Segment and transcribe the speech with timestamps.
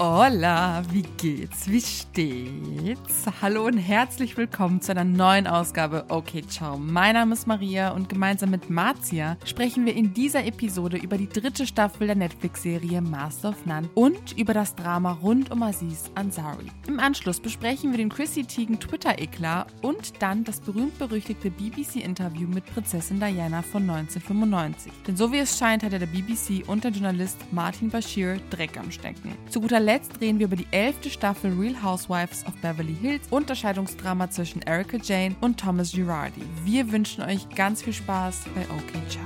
[0.00, 1.68] Hola, wie geht's?
[1.68, 3.26] Wie steht's?
[3.42, 6.78] Hallo und herzlich willkommen zu einer neuen Ausgabe Okay Ciao.
[6.78, 11.28] Mein Name ist Maria und gemeinsam mit Marzia sprechen wir in dieser Episode über die
[11.28, 16.70] dritte Staffel der Netflix-Serie Master of None und über das Drama rund um Aziz Ansari.
[16.86, 23.18] Im Anschluss besprechen wir den Chrissy Teigen Twitter-Eklat und dann das berühmt-berüchtigte BBC-Interview mit Prinzessin
[23.18, 24.92] Diana von 1995.
[25.08, 28.92] Denn so wie es scheint, hatte der BBC und der Journalist Martin Bashir Dreck am
[28.92, 29.36] Stecken.
[29.50, 33.48] Zu guter Letzt reden wir über die elfte Staffel Real Housewives of Beverly Hills und
[33.48, 36.42] das Scheidungsdrama zwischen Erika Jane und Thomas Girardi.
[36.62, 39.24] Wir wünschen euch ganz viel Spaß bei OK Ciao.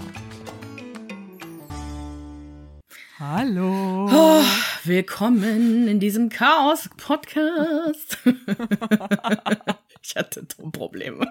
[3.18, 4.08] Hallo.
[4.08, 4.44] Oh,
[4.84, 8.18] willkommen in diesem Chaos-Podcast.
[10.00, 11.26] ich hatte Tonprobleme.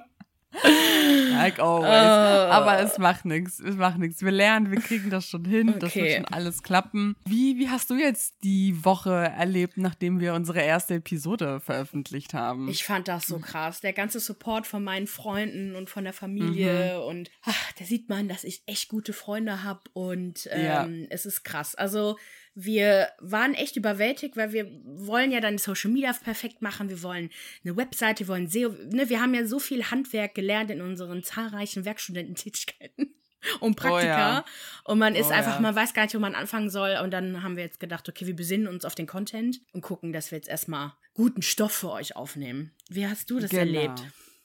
[0.53, 1.89] Like always.
[1.89, 3.59] Uh, Aber es macht nichts.
[3.59, 4.21] Es macht nichts.
[4.21, 5.69] Wir lernen, wir kriegen das schon hin.
[5.69, 5.79] Okay.
[5.79, 7.15] Das wird schon alles klappen.
[7.25, 12.67] Wie, wie hast du jetzt die Woche erlebt, nachdem wir unsere erste Episode veröffentlicht haben?
[12.69, 13.81] Ich fand das so krass.
[13.81, 16.97] Der ganze Support von meinen Freunden und von der Familie.
[16.97, 17.03] Mhm.
[17.03, 19.81] Und ach, da sieht man, dass ich echt gute Freunde habe.
[19.93, 21.07] Und ähm, ja.
[21.09, 21.75] es ist krass.
[21.75, 22.17] Also
[22.53, 26.89] wir waren echt überwältigt, weil wir wollen ja dann Social Media perfekt machen.
[26.89, 27.29] Wir wollen
[27.63, 28.75] eine Webseite, wir wollen SEO.
[28.91, 33.15] Ne, wir haben ja so viel Handwerk gelernt in unseren zahlreichen Werkstudententätigkeiten
[33.61, 33.99] und Praktika.
[33.99, 34.45] Oh ja.
[34.83, 35.61] Und man ist oh einfach, ja.
[35.61, 36.97] man weiß gar nicht, wo man anfangen soll.
[37.01, 40.11] Und dann haben wir jetzt gedacht, okay, wir besinnen uns auf den Content und gucken,
[40.11, 42.71] dass wir jetzt erstmal guten Stoff für euch aufnehmen.
[42.89, 43.61] Wie hast du das genau.
[43.61, 44.03] erlebt?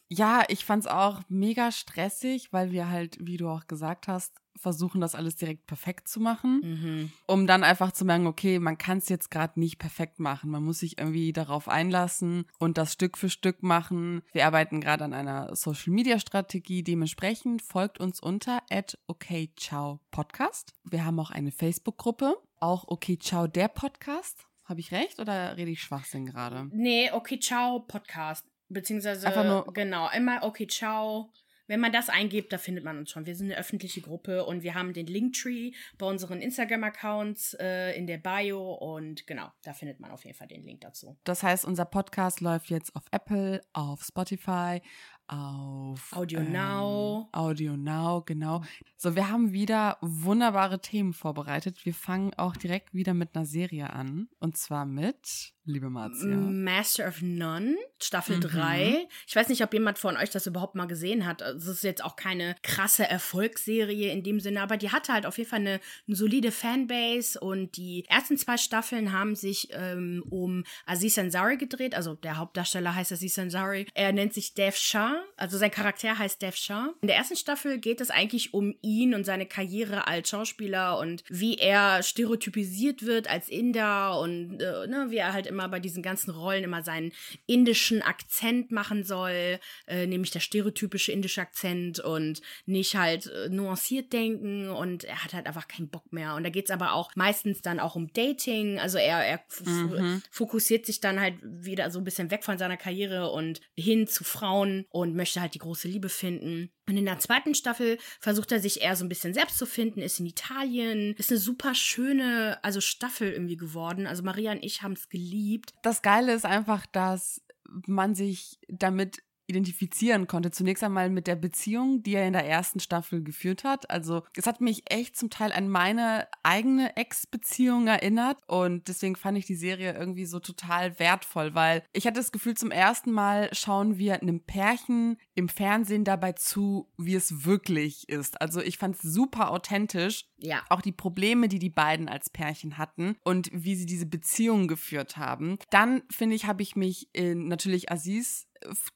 [0.08, 5.00] Ja, ich fand's auch mega stressig, weil wir halt, wie du auch gesagt hast, versuchen,
[5.00, 7.12] das alles direkt perfekt zu machen, mhm.
[7.26, 10.50] um dann einfach zu merken, okay, man kann es jetzt gerade nicht perfekt machen.
[10.50, 14.22] Man muss sich irgendwie darauf einlassen und das Stück für Stück machen.
[14.32, 16.82] Wir arbeiten gerade an einer Social-Media-Strategie.
[16.82, 20.74] Dementsprechend folgt uns unter at okay ciao podcast.
[20.84, 24.46] Wir haben auch eine Facebook-Gruppe, auch okay ciao der Podcast.
[24.64, 26.68] Habe ich recht oder rede ich Schwachsinn gerade?
[26.72, 28.44] Nee, okay ciao Podcast.
[28.68, 31.30] Beziehungsweise, Einfach nur, genau, immer okay ciao
[31.66, 33.26] wenn man das eingibt, da findet man uns schon.
[33.26, 38.06] Wir sind eine öffentliche Gruppe und wir haben den Linktree bei unseren Instagram-Accounts äh, in
[38.06, 41.16] der Bio und genau, da findet man auf jeden Fall den Link dazu.
[41.24, 44.80] Das heißt, unser Podcast läuft jetzt auf Apple, auf Spotify,
[45.28, 47.28] auf Audio ähm, Now.
[47.32, 48.62] Audio Now, genau.
[48.96, 51.84] So, wir haben wieder wunderbare Themen vorbereitet.
[51.84, 54.28] Wir fangen auch direkt wieder mit einer Serie an.
[54.38, 56.36] Und zwar mit liebe Marzia?
[56.36, 58.40] Master of None, Staffel mhm.
[58.40, 59.08] 3.
[59.26, 61.42] Ich weiß nicht, ob jemand von euch das überhaupt mal gesehen hat.
[61.42, 65.26] Also, es ist jetzt auch keine krasse Erfolgsserie in dem Sinne, aber die hatte halt
[65.26, 70.24] auf jeden Fall eine, eine solide Fanbase und die ersten zwei Staffeln haben sich ähm,
[70.30, 71.94] um Aziz Ansari gedreht.
[71.94, 73.86] Also der Hauptdarsteller heißt Aziz Ansari.
[73.94, 76.94] Er nennt sich Dev Shah, also sein Charakter heißt Dev Shah.
[77.00, 81.24] In der ersten Staffel geht es eigentlich um ihn und seine Karriere als Schauspieler und
[81.28, 85.80] wie er stereotypisiert wird als Inder und äh, ne, wie er halt immer immer bei
[85.80, 87.12] diesen ganzen Rollen immer seinen
[87.46, 94.12] indischen Akzent machen soll, äh, nämlich der stereotypische indische Akzent und nicht halt äh, nuanciert
[94.12, 96.34] denken und er hat halt einfach keinen Bock mehr.
[96.34, 98.78] Und da geht es aber auch meistens dann auch um Dating.
[98.78, 100.22] Also er, er mhm.
[100.30, 104.24] fokussiert sich dann halt wieder so ein bisschen weg von seiner Karriere und hin zu
[104.24, 106.70] Frauen und möchte halt die große Liebe finden.
[106.88, 110.00] Und in der zweiten Staffel versucht er sich eher so ein bisschen selbst zu finden,
[110.00, 114.06] ist in Italien, ist eine super schöne, also Staffel irgendwie geworden.
[114.06, 115.45] Also Maria und ich haben es geliebt.
[115.82, 117.42] Das Geile ist einfach, dass
[117.86, 120.50] man sich damit identifizieren konnte.
[120.50, 123.90] Zunächst einmal mit der Beziehung, die er in der ersten Staffel geführt hat.
[123.90, 129.38] Also es hat mich echt zum Teil an meine eigene Ex-Beziehung erinnert und deswegen fand
[129.38, 133.48] ich die Serie irgendwie so total wertvoll, weil ich hatte das Gefühl, zum ersten Mal
[133.52, 138.40] schauen wir einem Pärchen im Fernsehen dabei zu, wie es wirklich ist.
[138.40, 140.26] Also ich fand es super authentisch.
[140.38, 140.64] Ja.
[140.68, 145.16] Auch die Probleme, die die beiden als Pärchen hatten und wie sie diese Beziehung geführt
[145.16, 145.58] haben.
[145.70, 148.45] Dann finde ich, habe ich mich in natürlich Aziz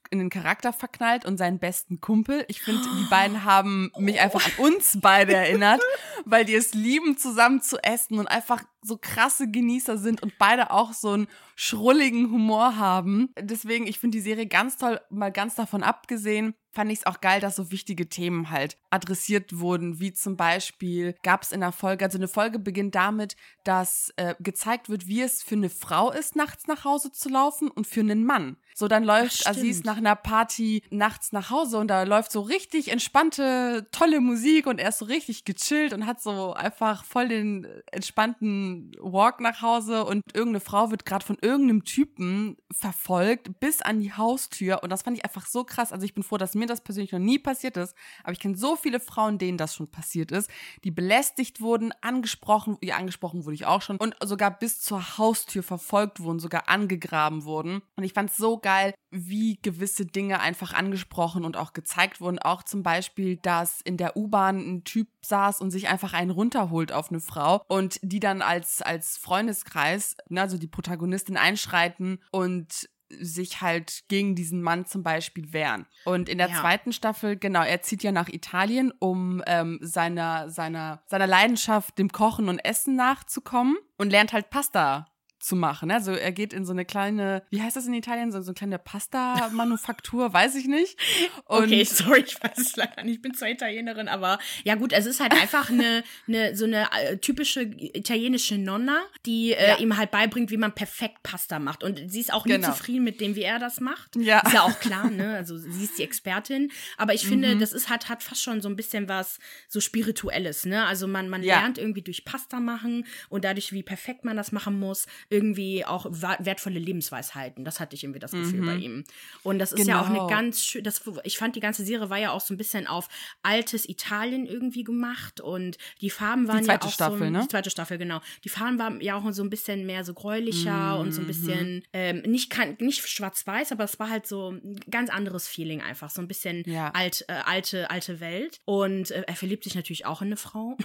[0.09, 2.45] in den Charakter verknallt und seinen besten Kumpel.
[2.47, 5.81] Ich finde, die beiden haben mich einfach an uns beide erinnert,
[6.25, 10.71] weil die es lieben, zusammen zu essen und einfach so krasse Genießer sind und beide
[10.71, 13.33] auch so einen schrulligen Humor haben.
[13.39, 17.21] Deswegen, ich finde die Serie ganz toll, mal ganz davon abgesehen, fand ich es auch
[17.21, 21.71] geil, dass so wichtige Themen halt adressiert wurden, wie zum Beispiel gab es in der
[21.71, 26.11] Folge, also eine Folge beginnt damit, dass äh, gezeigt wird, wie es für eine Frau
[26.11, 28.57] ist, nachts nach Hause zu laufen und für einen Mann.
[28.73, 32.41] So, dann läuft Ach, Aziz nach einer Party nachts nach Hause und da läuft so
[32.41, 37.27] richtig entspannte, tolle Musik und er ist so richtig gechillt und hat so einfach voll
[37.27, 43.81] den entspannten Walk nach Hause und irgendeine Frau wird gerade von irgendeinem Typen verfolgt bis
[43.81, 45.91] an die Haustür und das fand ich einfach so krass.
[45.91, 48.55] Also ich bin froh, dass mir das persönlich noch nie passiert ist, aber ich kenne
[48.55, 50.49] so viele Frauen, denen das schon passiert ist,
[50.83, 55.63] die belästigt wurden, angesprochen, ja, angesprochen wurde ich auch schon und sogar bis zur Haustür
[55.63, 57.81] verfolgt wurden, sogar angegraben wurden.
[57.95, 62.39] Und ich fand es so geil, wie gewisse Dinge einfach angesprochen und auch gezeigt wurden.
[62.39, 66.91] Auch zum Beispiel, dass in der U-Bahn ein Typ saß und sich einfach einen runterholt
[66.93, 72.89] auf eine Frau und die dann als, als Freundeskreis, ne, also die Protagonistin einschreiten und
[73.19, 75.85] sich halt gegen diesen Mann zum Beispiel wehren.
[76.05, 76.59] Und in der ja.
[76.59, 82.11] zweiten Staffel, genau, er zieht ja nach Italien, um ähm, seiner, seiner, seiner Leidenschaft, dem
[82.11, 85.10] Kochen und Essen nachzukommen und lernt halt Pasta
[85.41, 85.91] zu machen.
[85.91, 88.55] Also er geht in so eine kleine, wie heißt das in Italien, so, so eine
[88.55, 90.97] kleine Pasta-Manufaktur, weiß ich nicht.
[91.45, 94.93] Und okay, sorry, ich weiß es leider nicht, ich bin zwar Italienerin, aber ja gut,
[94.93, 99.77] es ist halt einfach eine, eine so eine äh, typische italienische Nonna, die äh, ja.
[99.79, 101.83] ihm halt beibringt, wie man perfekt Pasta macht.
[101.83, 102.57] Und sie ist auch genau.
[102.57, 104.15] nie zufrieden mit dem, wie er das macht.
[104.15, 104.39] Ja.
[104.41, 105.35] Ist ja auch klar, ne?
[105.35, 106.71] Also sie ist die Expertin.
[106.97, 107.59] Aber ich finde, mhm.
[107.59, 110.85] das ist halt, hat fast schon so ein bisschen was so Spirituelles, ne?
[110.85, 111.59] Also man, man ja.
[111.59, 116.05] lernt irgendwie durch Pasta machen und dadurch, wie perfekt man das machen muss, irgendwie auch
[116.11, 117.63] wertvolle Lebensweisheiten.
[117.63, 118.65] Das hatte ich irgendwie das Gefühl mhm.
[118.65, 119.03] bei ihm.
[119.43, 119.93] Und das ist genau.
[119.93, 120.27] ja auch eine genau.
[120.27, 123.07] ganz schön, das, ich fand die ganze Serie war ja auch so ein bisschen auf
[123.41, 127.39] altes Italien irgendwie gemacht und die Farben waren die zweite ja auch Staffel, so, ne?
[127.41, 128.19] Die zweite Staffel, genau.
[128.43, 131.01] Die Farben waren ja auch so ein bisschen mehr so gräulicher mhm.
[131.01, 131.83] und so ein bisschen, mhm.
[131.93, 136.09] ähm, nicht, nicht schwarz-weiß, aber es war halt so ein ganz anderes Feeling einfach.
[136.09, 136.89] So ein bisschen ja.
[136.91, 138.59] alt, äh, alte, alte Welt.
[138.65, 140.77] Und äh, er verliebt sich natürlich auch in eine Frau.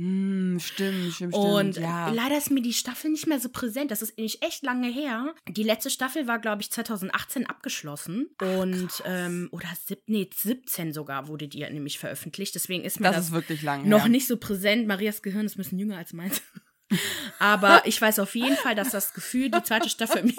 [0.00, 1.34] Mm, stimmt, stimmt, stimmt.
[1.34, 2.08] Und ja.
[2.10, 3.90] leider ist mir die Staffel nicht mehr so präsent.
[3.90, 5.34] Das ist nicht echt lange her.
[5.48, 8.28] Die letzte Staffel war, glaube ich, 2018 abgeschlossen.
[8.38, 12.54] Ach, und, ähm, oder sieb, nee, 17 sogar wurde die nämlich veröffentlicht.
[12.54, 14.08] Deswegen ist mir das, das ist wirklich lang noch her.
[14.08, 14.86] nicht so präsent.
[14.86, 16.42] Marias Gehirn ist ein bisschen jünger als meins.
[17.38, 20.34] Aber ich weiß auf jeden Fall, dass das Gefühl, die zweite Staffel mir,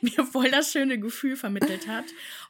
[0.00, 2.04] mir voll das schöne Gefühl vermittelt hat.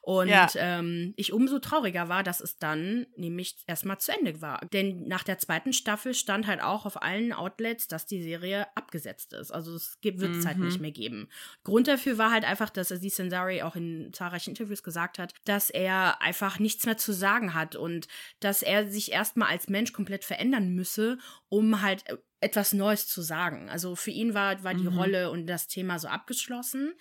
[0.07, 0.49] Und ja.
[0.55, 4.61] ähm, ich umso trauriger war, dass es dann nämlich erstmal zu Ende war.
[4.73, 9.33] Denn nach der zweiten Staffel stand halt auch auf allen Outlets, dass die Serie abgesetzt
[9.33, 9.51] ist.
[9.51, 10.47] Also es wird es mhm.
[10.47, 11.29] halt nicht mehr geben.
[11.65, 15.71] Grund dafür war halt einfach, dass Aziz Ansari auch in zahlreichen Interviews gesagt hat, dass
[15.71, 18.07] er einfach nichts mehr zu sagen hat und
[18.39, 21.19] dass er sich erstmal als Mensch komplett verändern müsse,
[21.49, 23.69] um halt äh, etwas Neues zu sagen.
[23.69, 24.99] Also für ihn war, war die mhm.
[24.99, 26.95] Rolle und das Thema so abgeschlossen.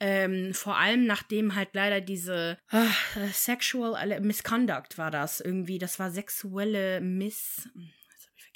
[0.00, 6.10] Ähm, vor allem nachdem halt leider diese uh, Sexual Misconduct war das irgendwie, das war
[6.10, 7.68] sexuelle Miss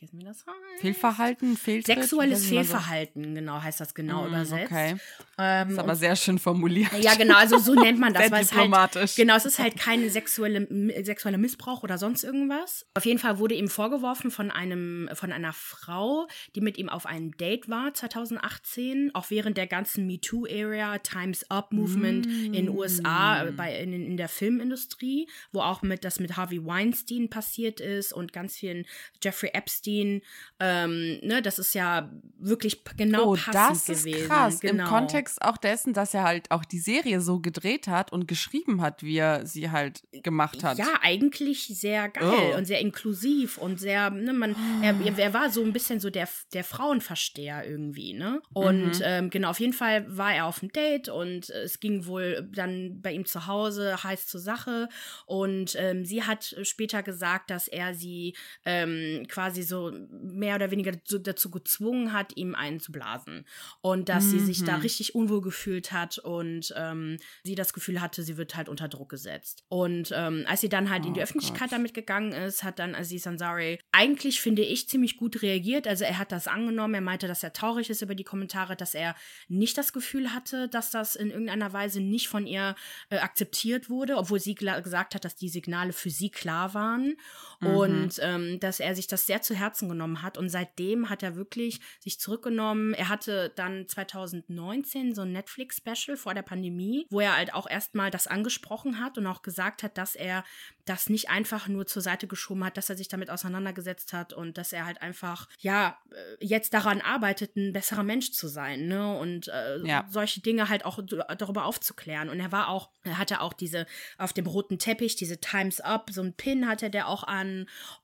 [0.02, 0.80] vergessen, wie das heißt.
[0.80, 1.96] Fehlverhalten, Fehltritt?
[1.96, 4.72] Sexuelles Fehlverhalten, genau, heißt das genau mm, übersetzt.
[4.72, 4.96] Okay.
[5.38, 6.92] Ähm, ist aber sehr schön formuliert.
[7.00, 8.22] Ja, genau, also so nennt man das.
[8.22, 9.00] sehr weil diplomatisch.
[9.00, 10.66] Halt, genau, es ist halt kein sexuelle,
[11.04, 12.86] sexueller Missbrauch oder sonst irgendwas.
[12.94, 17.06] Auf jeden Fall wurde ihm vorgeworfen von einem, von einer Frau, die mit ihm auf
[17.06, 22.44] einem Date war 2018, auch während der ganzen MeToo-Area, Times Up Movement mm.
[22.46, 26.64] in den USA, äh, bei, in, in der Filmindustrie, wo auch mit das mit Harvey
[26.64, 28.84] Weinstein passiert ist und ganz vielen
[29.22, 30.22] Jeffrey Epstein Epstein.
[30.64, 32.08] Ähm, ne, das ist ja
[32.38, 34.28] wirklich genau oh, passend das ist gewesen.
[34.28, 34.60] Krass.
[34.60, 34.84] Genau.
[34.84, 38.80] Im Kontext auch dessen, dass er halt auch die Serie so gedreht hat und geschrieben
[38.80, 40.78] hat, wie er sie halt gemacht hat.
[40.78, 42.56] Ja, eigentlich sehr geil oh.
[42.56, 46.28] und sehr inklusiv und sehr, ne, man, er, er, war so ein bisschen so der,
[46.52, 48.40] der Frauenversteher irgendwie, ne?
[48.52, 49.04] Und mhm.
[49.04, 53.00] ähm, genau, auf jeden Fall war er auf dem Date und es ging wohl dann
[53.02, 54.88] bei ihm zu Hause heiß zur Sache
[55.26, 60.92] und ähm, sie hat später gesagt, dass er sie ähm, quasi so mehr oder weniger
[60.92, 63.46] dazu gezwungen hat, ihm einen zu blasen.
[63.80, 64.30] Und dass mhm.
[64.30, 64.82] sie sich da mhm.
[64.82, 69.08] richtig unwohl gefühlt hat und ähm, sie das Gefühl hatte, sie wird halt unter Druck
[69.10, 69.64] gesetzt.
[69.68, 71.72] Und ähm, als sie dann halt oh in die oh Öffentlichkeit Gott.
[71.72, 75.86] damit gegangen ist, hat dann Aziz Ansari eigentlich, finde ich, ziemlich gut reagiert.
[75.88, 78.94] Also er hat das angenommen, er meinte, dass er traurig ist über die Kommentare, dass
[78.94, 79.14] er
[79.48, 82.74] nicht das Gefühl hatte, dass das in irgendeiner Weise nicht von ihr
[83.10, 87.16] äh, akzeptiert wurde, obwohl sie gesagt hat, dass die Signale für sie klar waren.
[87.62, 87.76] Mhm.
[87.76, 90.36] Und ähm, dass er sich das sehr zu Herzen genommen hat.
[90.36, 92.92] Und seitdem hat er wirklich sich zurückgenommen.
[92.94, 98.10] Er hatte dann 2019 so ein Netflix-Special vor der Pandemie, wo er halt auch erstmal
[98.10, 100.44] das angesprochen hat und auch gesagt hat, dass er
[100.84, 104.58] das nicht einfach nur zur Seite geschoben hat, dass er sich damit auseinandergesetzt hat und
[104.58, 109.16] dass er halt einfach, ja, äh, jetzt daran arbeitet, ein besserer Mensch zu sein, ne?
[109.16, 110.04] Und äh, ja.
[110.10, 110.98] solche Dinge halt auch
[111.38, 112.28] darüber aufzuklären.
[112.28, 113.86] Und er war auch, er hatte auch diese
[114.18, 117.51] auf dem roten Teppich, diese Times Up, so ein Pin hatte der auch an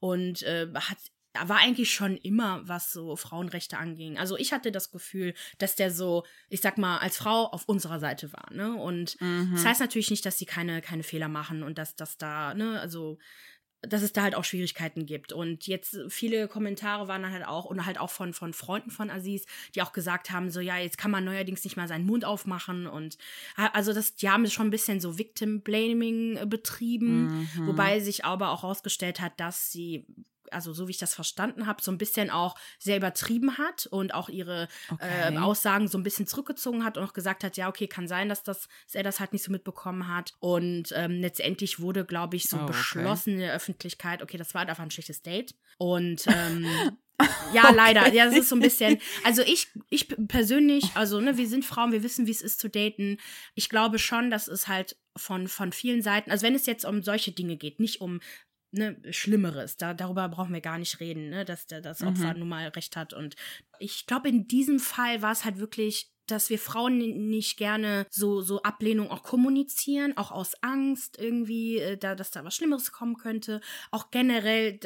[0.00, 0.98] und äh, hat
[1.46, 4.18] war eigentlich schon immer, was so Frauenrechte anging.
[4.18, 8.00] Also ich hatte das Gefühl, dass der so, ich sag mal, als Frau auf unserer
[8.00, 8.74] Seite war, ne?
[8.74, 9.52] Und mhm.
[9.52, 12.80] das heißt natürlich nicht, dass sie keine, keine Fehler machen und dass das da, ne,
[12.80, 13.18] also
[13.82, 15.32] dass es da halt auch Schwierigkeiten gibt.
[15.32, 19.10] Und jetzt viele Kommentare waren dann halt auch, und halt auch von, von Freunden von
[19.10, 22.24] Aziz, die auch gesagt haben, so, ja, jetzt kann man neuerdings nicht mal seinen Mund
[22.24, 22.86] aufmachen.
[22.86, 23.18] Und
[23.56, 27.66] also das, die haben schon ein bisschen so Victim Blaming betrieben, mhm.
[27.66, 30.06] wobei sich aber auch herausgestellt hat, dass sie
[30.52, 34.14] also so wie ich das verstanden habe, so ein bisschen auch sehr übertrieben hat und
[34.14, 35.34] auch ihre okay.
[35.34, 38.28] äh, Aussagen so ein bisschen zurückgezogen hat und auch gesagt hat, ja, okay, kann sein,
[38.28, 40.32] dass, das, dass er das halt nicht so mitbekommen hat.
[40.40, 44.60] Und ähm, letztendlich wurde, glaube ich, so oh, beschlossen in der Öffentlichkeit, okay, das war
[44.60, 45.54] halt einfach ein schlechtes Date.
[45.78, 46.66] Und ähm,
[47.52, 47.74] Ja, okay.
[47.74, 48.12] leider.
[48.12, 48.98] Ja, das ist so ein bisschen.
[49.24, 52.68] Also ich, ich persönlich, also ne, wir sind Frauen, wir wissen, wie es ist zu
[52.68, 53.18] daten.
[53.54, 57.02] Ich glaube schon, dass es halt von, von vielen Seiten, also wenn es jetzt um
[57.02, 58.20] solche Dinge geht, nicht um
[58.70, 59.76] ne, Schlimmeres.
[59.76, 62.40] Da, darüber brauchen wir gar nicht reden, ne, dass der, das Opfer mhm.
[62.40, 63.12] nun mal recht hat.
[63.12, 63.36] Und
[63.78, 68.40] ich glaube, in diesem Fall war es halt wirklich dass wir Frauen nicht gerne so,
[68.40, 73.16] so Ablehnung auch kommunizieren, auch aus Angst irgendwie, äh, da, dass da was Schlimmeres kommen
[73.16, 73.60] könnte.
[73.90, 74.78] Auch generell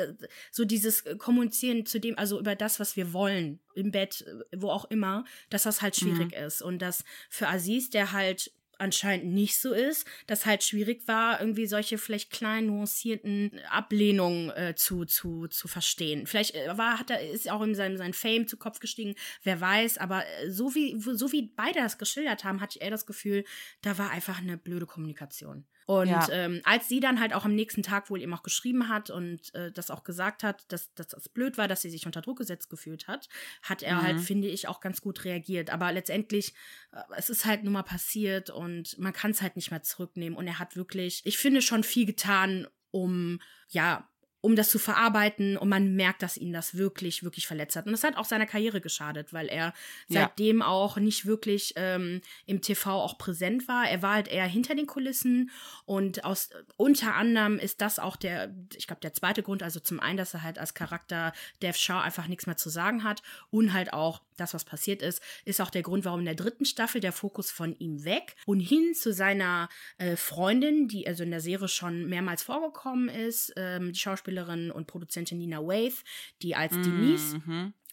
[0.51, 4.57] so dieses äh, Kommunizieren zu dem, also über das, was wir wollen, im Bett, äh,
[4.57, 6.47] wo auch immer, dass das halt schwierig mhm.
[6.47, 6.63] ist.
[6.63, 11.67] Und dass für Aziz, der halt anscheinend nicht so ist, dass halt schwierig war, irgendwie
[11.67, 16.27] solche vielleicht kleinen nuancierten Ablehnungen äh, zu, zu, zu verstehen.
[16.27, 19.61] Vielleicht äh, war, hat er, ist auch in seinem, seinem Fame zu Kopf gestiegen, wer
[19.61, 23.45] weiß, aber äh, so wie, so wie beide das geschildert haben, hatte er das Gefühl,
[23.83, 25.65] da war einfach eine blöde Kommunikation.
[25.87, 26.29] Und ja.
[26.31, 29.55] ähm, als sie dann halt auch am nächsten Tag wohl eben auch geschrieben hat und
[29.55, 32.39] äh, das auch gesagt hat, dass, dass das blöd war, dass sie sich unter Druck
[32.39, 33.29] gesetzt gefühlt hat,
[33.63, 34.19] hat er halt, mhm.
[34.19, 35.71] halt, finde ich, auch ganz gut reagiert.
[35.71, 36.55] Aber letztendlich,
[36.93, 40.39] äh, es ist halt nun mal passiert und man kann es halt nicht mehr zurücknehmen.
[40.39, 44.09] Und er hat wirklich, ich finde, schon viel getan, um ja
[44.43, 47.87] um das zu verarbeiten und man merkt, dass ihn das wirklich, wirklich verletzt hat.
[47.87, 49.73] Und das hat auch seiner Karriere geschadet, weil er
[50.09, 50.67] seitdem ja.
[50.67, 53.89] auch nicht wirklich ähm, im TV auch präsent war.
[53.89, 55.51] Er war halt eher hinter den Kulissen
[55.85, 60.01] und aus unter anderem ist das auch der, ich glaube, der zweite Grund, also zum
[60.01, 61.33] einen, dass er halt als Charakter
[61.63, 65.23] Dev Shaw einfach nichts mehr zu sagen hat und halt auch das, was passiert ist,
[65.45, 68.59] ist auch der Grund, warum in der dritten Staffel der Fokus von ihm weg und
[68.59, 69.69] hin zu seiner
[69.99, 74.32] äh, Freundin, die also in der Serie schon mehrmals vorgekommen ist, ähm, die Schauspielerin
[74.71, 76.03] und Produzentin Nina Waith,
[76.43, 77.41] die als mm Denise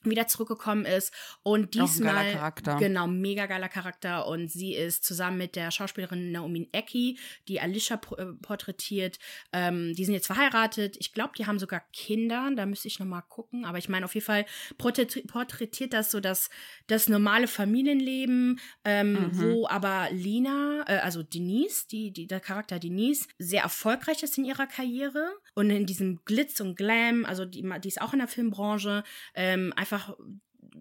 [0.04, 1.14] wieder zurückgekommen ist
[1.44, 7.18] und diesmal genau mega geiler Charakter und sie ist zusammen mit der Schauspielerin Naomi Ecki,
[7.48, 9.20] die Alicia äh, porträtiert,
[9.52, 10.98] ähm, die sind jetzt verheiratet.
[11.00, 12.50] Ich glaube, die haben sogar Kinder.
[12.56, 13.66] Da müsste ich noch mal gucken.
[13.66, 14.46] Aber ich meine auf jeden Fall
[14.78, 16.50] porträtiert das so das
[16.88, 19.30] das normale Familienleben, ähm, mhm.
[19.34, 24.46] wo aber Lina, äh, also Denise, die, die der Charakter Denise sehr erfolgreich ist in
[24.46, 28.28] ihrer Karriere und in diesem Glitz und Glam, also die, die ist auch in der
[28.28, 29.04] Filmbranche,
[29.34, 29.89] ähm, einfach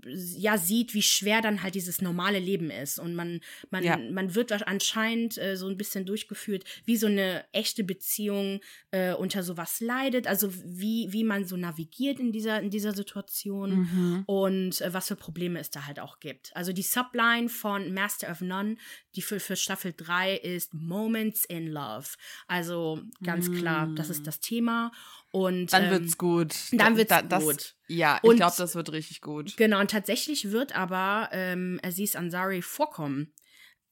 [0.05, 2.99] ja sieht, wie schwer dann halt dieses normale Leben ist.
[2.99, 3.97] Und man, man, ja.
[3.97, 8.61] man wird anscheinend äh, so ein bisschen durchgeführt, wie so eine echte Beziehung
[8.91, 13.81] äh, unter sowas leidet, also wie, wie man so navigiert in dieser, in dieser Situation
[13.81, 14.23] mhm.
[14.27, 16.55] und äh, was für Probleme es da halt auch gibt.
[16.57, 18.77] Also die Subline von Master of None,
[19.19, 22.07] die für, für Staffel 3 ist Moments in Love.
[22.47, 23.57] Also ganz mhm.
[23.57, 24.25] klar, das ist mm.
[24.25, 24.93] das Thema.
[25.33, 26.55] Und dann ähm, wird's gut.
[26.71, 27.75] Dann wird's da, das, gut.
[27.89, 29.57] Ja, ich glaube, das wird richtig gut.
[29.57, 33.35] Genau, und tatsächlich wird aber ähm, Aziz Ansari vorkommen.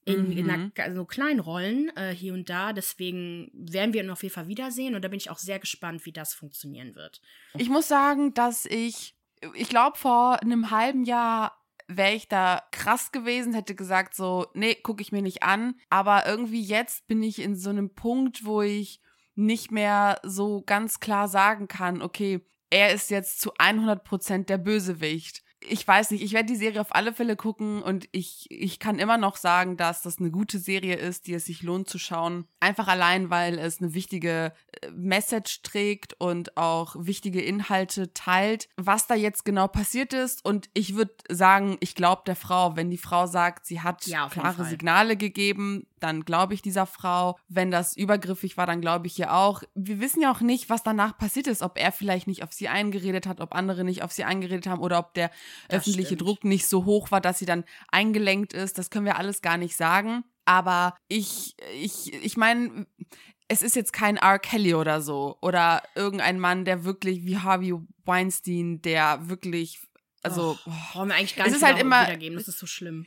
[0.05, 0.37] In, mhm.
[0.37, 2.71] in einer, also kleinen Rollen äh, hier und da.
[2.71, 4.95] Deswegen werden wir ihn auf jeden Fall wiedersehen.
[4.95, 7.19] Und da bin ich auch sehr gespannt, wie das funktionieren wird.
[7.57, 9.17] Ich muss sagen, dass ich,
[9.55, 11.57] ich glaube, vor einem halben Jahr
[11.87, 15.75] wäre ich da krass gewesen, hätte gesagt so, nee, gucke ich mir nicht an.
[15.89, 19.01] Aber irgendwie jetzt bin ich in so einem Punkt, wo ich
[19.35, 24.57] nicht mehr so ganz klar sagen kann, okay, er ist jetzt zu 100 Prozent der
[24.57, 28.79] Bösewicht ich weiß nicht, ich werde die Serie auf alle Fälle gucken und ich, ich
[28.79, 31.97] kann immer noch sagen, dass das eine gute Serie ist, die es sich lohnt zu
[31.97, 32.45] schauen.
[32.59, 38.69] Einfach allein, weil es eine wichtige äh, Message trägt und auch wichtige Inhalte teilt.
[38.77, 42.89] Was da jetzt genau passiert ist und ich würde sagen, ich glaube der Frau, wenn
[42.89, 47.37] die Frau sagt, sie hat ja, klare Signale gegeben, dann glaube ich dieser Frau.
[47.47, 49.63] Wenn das übergriffig war, dann glaube ich ihr auch.
[49.75, 52.67] Wir wissen ja auch nicht, was danach passiert ist, ob er vielleicht nicht auf sie
[52.67, 55.31] eingeredet hat, ob andere nicht auf sie eingeredet haben oder ob der
[55.67, 56.21] das öffentliche stimmt.
[56.21, 58.77] Druck nicht so hoch war, dass sie dann eingelenkt ist.
[58.77, 60.23] Das können wir alles gar nicht sagen.
[60.45, 62.87] Aber ich, ich, ich meine,
[63.47, 64.39] es ist jetzt kein R.
[64.39, 65.37] Kelly oder so.
[65.41, 67.73] Oder irgendein Mann, der wirklich wie Harvey
[68.05, 69.79] Weinstein, der wirklich,
[70.23, 70.57] also.
[70.65, 73.05] Oh, brauchen wir eigentlich gar nicht es ist halt immer, wiedergeben, das ist so schlimm.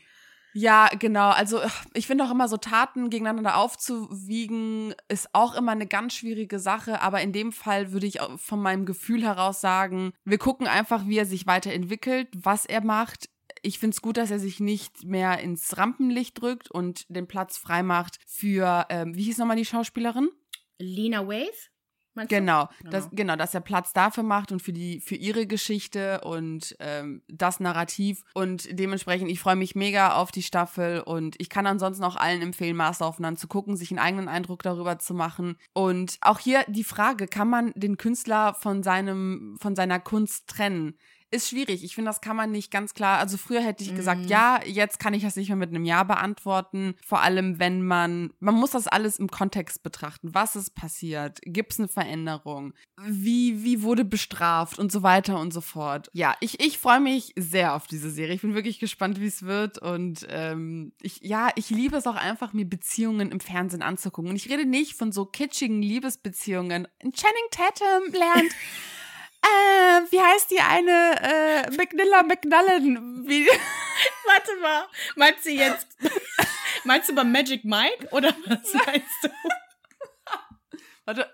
[0.53, 1.31] Ja, genau.
[1.31, 1.61] Also
[1.95, 7.01] ich finde auch immer so Taten gegeneinander aufzuwiegen, ist auch immer eine ganz schwierige Sache.
[7.03, 11.19] Aber in dem Fall würde ich von meinem Gefühl heraus sagen, wir gucken einfach, wie
[11.19, 13.29] er sich weiterentwickelt, was er macht.
[13.63, 17.59] Ich finde es gut, dass er sich nicht mehr ins Rampenlicht drückt und den Platz
[17.59, 20.31] frei macht für, ähm, wie hieß nochmal die Schauspielerin?
[20.79, 21.70] Lena Waith.
[22.15, 22.37] Meinst du?
[22.37, 22.91] Genau, Genau.
[22.91, 27.23] Das, genau, dass er Platz dafür macht und für die, für ihre Geschichte und ähm,
[27.29, 28.23] das Narrativ.
[28.35, 32.43] Und dementsprechend, ich freue mich mega auf die Staffel und ich kann ansonsten auch allen
[32.43, 35.57] empfehlen, Master zu gucken, sich einen eigenen Eindruck darüber zu machen.
[35.73, 40.97] Und auch hier die Frage, kann man den Künstler von seinem, von seiner Kunst trennen?
[41.33, 41.85] Ist schwierig.
[41.85, 43.19] Ich finde, das kann man nicht ganz klar.
[43.19, 44.29] Also früher hätte ich gesagt, Mhm.
[44.29, 46.95] ja, jetzt kann ich das nicht mehr mit einem Ja beantworten.
[47.07, 50.35] Vor allem, wenn man, man muss das alles im Kontext betrachten.
[50.35, 51.39] Was ist passiert?
[51.45, 52.75] Gibt es eine Veränderung?
[53.07, 56.09] Wie, wie wurde bestraft und so weiter und so fort.
[56.13, 58.35] Ja, ich, ich freue mich sehr auf diese Serie.
[58.35, 59.79] Ich bin wirklich gespannt, wie es wird.
[59.79, 64.31] Und ähm, ich, ja, ich liebe es auch einfach, mir Beziehungen im Fernsehen anzugucken.
[64.31, 66.89] Und ich rede nicht von so kitschigen Liebesbeziehungen.
[67.03, 68.53] Channing Tatum lernt.
[69.43, 71.17] Äh, wie heißt die eine?
[71.23, 73.27] Äh, McNilla McNullen.
[73.27, 73.49] Wie,
[74.27, 75.89] Warte mal, meinst du jetzt,
[76.85, 79.29] meinst du bei Magic Mike oder was meinst du?
[81.05, 81.31] warte.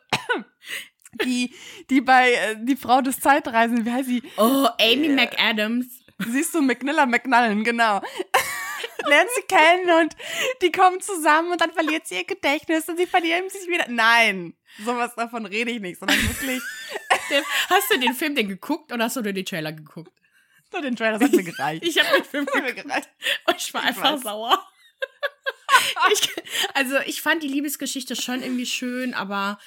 [1.25, 1.54] Die,
[1.88, 4.22] die bei äh, die Frau des Zeitreisenden, wie heißt sie?
[4.36, 5.86] Oh, Amy McAdams.
[6.18, 8.02] Siehst du, McNilla McNullen, genau.
[9.06, 10.16] Lernt sie kennen und
[10.62, 13.86] die kommen zusammen und dann verliert sie ihr Gedächtnis und sie verlieren sich wieder.
[13.88, 16.62] Nein, sowas davon rede ich nicht, sondern wirklich
[17.30, 20.12] Der- Hast du den Film denn geguckt oder hast du nur den Trailer geguckt?
[20.73, 21.85] nur den Trailer, das hat mir gereicht.
[21.85, 23.09] Ich habe den Film geguckt gereicht.
[23.47, 24.23] und ich war Ich einfach weiß.
[24.23, 24.66] sauer.
[26.12, 26.28] ich,
[26.75, 29.59] also ich fand die Liebesgeschichte schon irgendwie schön, aber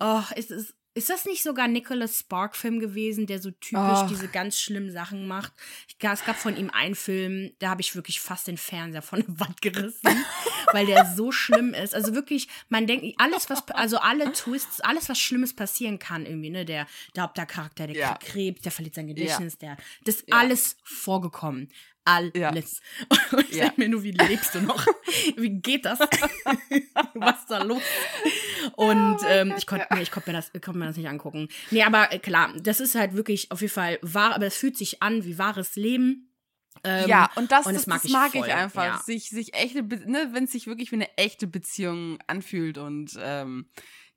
[0.00, 4.08] oh, ist, ist, ist das nicht sogar Nicholas Spark-Film gewesen, der so typisch Ach.
[4.08, 5.52] diese ganz schlimmen Sachen macht?
[5.88, 9.20] Ich, es gab von ihm einen Film, da habe ich wirklich fast den Fernseher von
[9.20, 10.24] der Wand gerissen,
[10.72, 11.94] weil der so schlimm ist.
[11.94, 16.50] Also wirklich, man denkt, alles, was, also alle Twists, alles, was Schlimmes passieren kann, irgendwie,
[16.50, 16.64] ne?
[16.64, 16.86] Der,
[17.16, 18.08] der Hauptcharakter, der Ja.
[18.14, 20.38] kriegt Krebs, der verliert sein Gedächtnis, der, das ist Ja.
[20.38, 21.70] alles vorgekommen.
[22.06, 22.80] Alles.
[23.32, 23.64] Und ich Ja.
[23.66, 24.86] denke mir nur, wie lebst du noch?
[25.36, 25.98] wie geht das?
[27.14, 27.82] Was ist da los?
[28.76, 31.48] Und ähm, ich konnte mir, ich konnte mir, das- ich konnte mir das nicht angucken.
[31.70, 34.76] Nee, aber äh, klar, das ist halt wirklich auf jeden Fall wahr, aber es fühlt
[34.76, 36.30] sich an wie wahres Leben.
[36.82, 38.84] Ähm, ja, und das, und das, das mag das ich mag ich, einfach.
[38.84, 38.98] ja.
[39.04, 43.66] Sich, sich echte, ne, wenn es sich wirklich wie eine echte Beziehung anfühlt und ähm,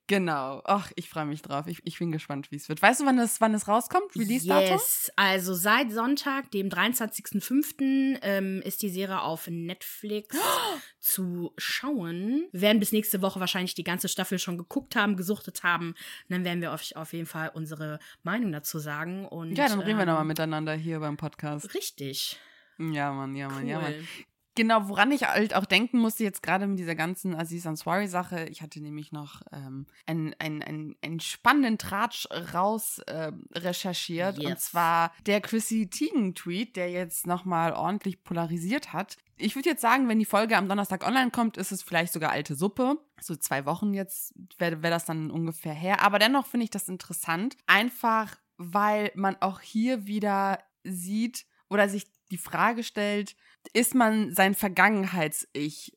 [0.08, 0.60] genau.
[0.64, 1.68] Ach, ich freue mich drauf.
[1.68, 2.82] Ich, ich bin gespannt, wie es wird.
[2.82, 4.16] Weißt du, wann es, wann es rauskommt?
[4.16, 4.72] Release-Datum?
[4.72, 10.36] Yes, also seit Sonntag, dem 23.05., ähm, ist die Serie auf Netflix
[10.98, 12.48] zu schauen.
[12.52, 15.90] Wir werden bis nächste Woche wahrscheinlich die ganze Staffel schon geguckt haben, gesuchtet haben.
[15.90, 15.96] Und
[16.30, 19.26] dann werden wir euch auf jeden Fall unsere Meinung dazu sagen.
[19.26, 21.74] Und, Ja, dann reden wir ähm, nochmal miteinander hier beim Podcast.
[21.74, 22.38] Richtig.
[22.78, 23.68] Ja, Mann, ja, Mann, Cool.
[23.68, 24.08] ja, Mann.
[24.58, 28.60] Genau, woran ich halt auch denken musste, jetzt gerade mit dieser ganzen Aziz Ansari-Sache, ich
[28.60, 34.38] hatte nämlich noch ähm, einen, einen, einen, einen spannenden Tratsch raus äh, recherchiert.
[34.38, 34.64] Und Yes.
[34.64, 39.16] zwar der Chrissy Teigen-Tweet, der jetzt nochmal ordentlich polarisiert hat.
[39.36, 42.32] Ich würde jetzt sagen, wenn die Folge am Donnerstag online kommt, ist es vielleicht sogar
[42.32, 42.98] alte Suppe.
[43.20, 46.02] So zwei Wochen jetzt wäre wär das dann ungefähr her.
[46.02, 47.56] Aber dennoch finde ich das interessant.
[47.68, 53.36] Einfach, weil man auch hier wieder sieht oder sich die Frage stellt,
[53.72, 55.96] ist man sein Vergangenheits-Ich?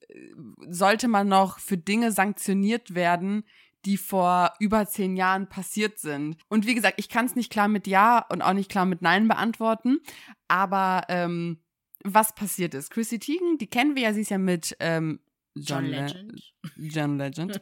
[0.69, 3.43] Sollte man noch für Dinge sanktioniert werden,
[3.85, 6.37] die vor über zehn Jahren passiert sind?
[6.49, 9.01] Und wie gesagt, ich kann es nicht klar mit Ja und auch nicht klar mit
[9.01, 9.99] Nein beantworten,
[10.47, 11.59] aber ähm,
[12.03, 12.89] was passiert ist.
[12.91, 15.19] Chrissy Teigen, die kennen wir ja, sie ist ja mit ähm,
[15.53, 16.53] John Le- Legend.
[16.77, 17.59] John Legend.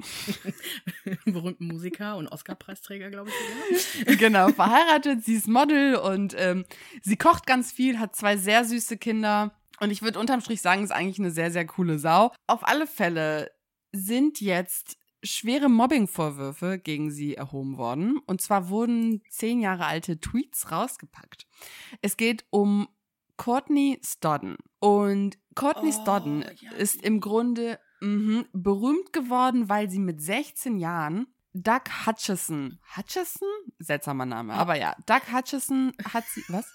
[1.26, 3.32] Berühmten Musiker und Oscar-Preisträger, glaube
[3.72, 4.18] ich.
[4.18, 6.66] genau, verheiratet, sie ist Model und ähm,
[7.02, 9.56] sie kocht ganz viel, hat zwei sehr süße Kinder.
[9.80, 12.32] Und ich würde unterm Strich sagen, ist eigentlich eine sehr, sehr coole Sau.
[12.48, 13.52] Auf alle Fälle
[13.92, 18.20] sind jetzt schwere Mobbing-Vorwürfe gegen sie erhoben worden.
[18.26, 21.46] Und zwar wurden zehn Jahre alte Tweets rausgepackt.
[22.02, 22.88] Es geht um
[23.38, 24.58] Courtney Stodden.
[24.80, 26.72] Und Courtney Oh, Stodden ja.
[26.74, 33.48] ist im Grunde mhm, berühmt geworden, weil sie mit 16 Jahren Doug Hutchison, Hutchison?
[33.80, 36.72] Seltsamer Name, aber ja, Doug Hutchison hat sie, was?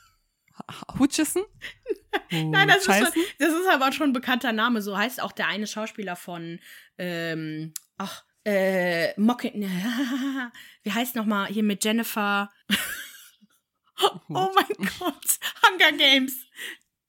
[0.98, 1.44] Hutchison?
[2.30, 3.12] Nein, das ist, Hutchison?
[3.12, 4.82] schon, das ist aber schon ein bekannter Name.
[4.82, 6.60] So heißt auch der eine Schauspieler von,
[6.98, 9.62] ähm, ach, äh, Mocking,
[10.82, 12.50] wie heißt nochmal hier mit Jennifer?
[14.28, 16.46] oh mein Gott, Hunger Games.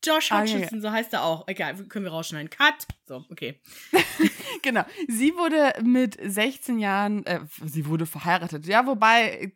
[0.03, 1.47] Josh Ah, ja, so heißt er auch.
[1.47, 2.49] Egal, können wir rausschneiden.
[2.49, 2.85] Cut.
[3.07, 3.59] So, okay.
[4.61, 4.83] Genau.
[5.07, 8.65] Sie wurde mit 16 Jahren, äh, sie wurde verheiratet.
[8.65, 9.51] Ja, wobei.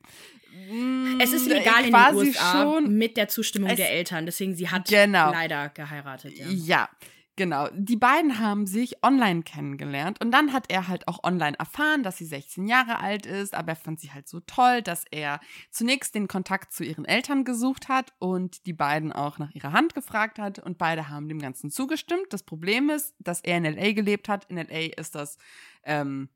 [1.20, 2.98] Es ist legal in den USA schon.
[2.98, 4.26] mit der Zustimmung der Eltern.
[4.26, 5.32] Deswegen, sie hat Genau.
[5.32, 6.38] leider geheiratet.
[6.38, 6.46] Ja.
[6.50, 6.90] Ja,
[7.36, 7.68] genau.
[7.74, 12.18] Die beiden haben sich online kennengelernt und dann hat er halt auch online erfahren, dass
[12.18, 15.40] sie 16 Jahre alt ist, aber er fand sie halt so toll, dass er
[15.72, 19.94] zunächst den Kontakt zu ihren Eltern gesucht hat und die beiden auch nach ihrer Hand
[19.96, 22.28] gefragt hat und beide haben dem Ganzen zugestimmt.
[22.32, 24.46] Das Problem ist, dass er in LA gelebt hat.
[24.50, 25.38] In LA ist das
[25.84, 26.30] ähm,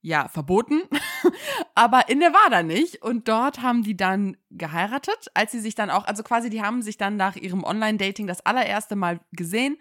[0.00, 0.82] ja verboten.
[1.74, 3.02] aber in Nevada nicht.
[3.02, 6.82] Und dort haben die dann geheiratet, als sie sich dann auch, also quasi, die haben
[6.82, 9.76] sich dann nach ihrem Online-Dating das allererste Mal gesehen.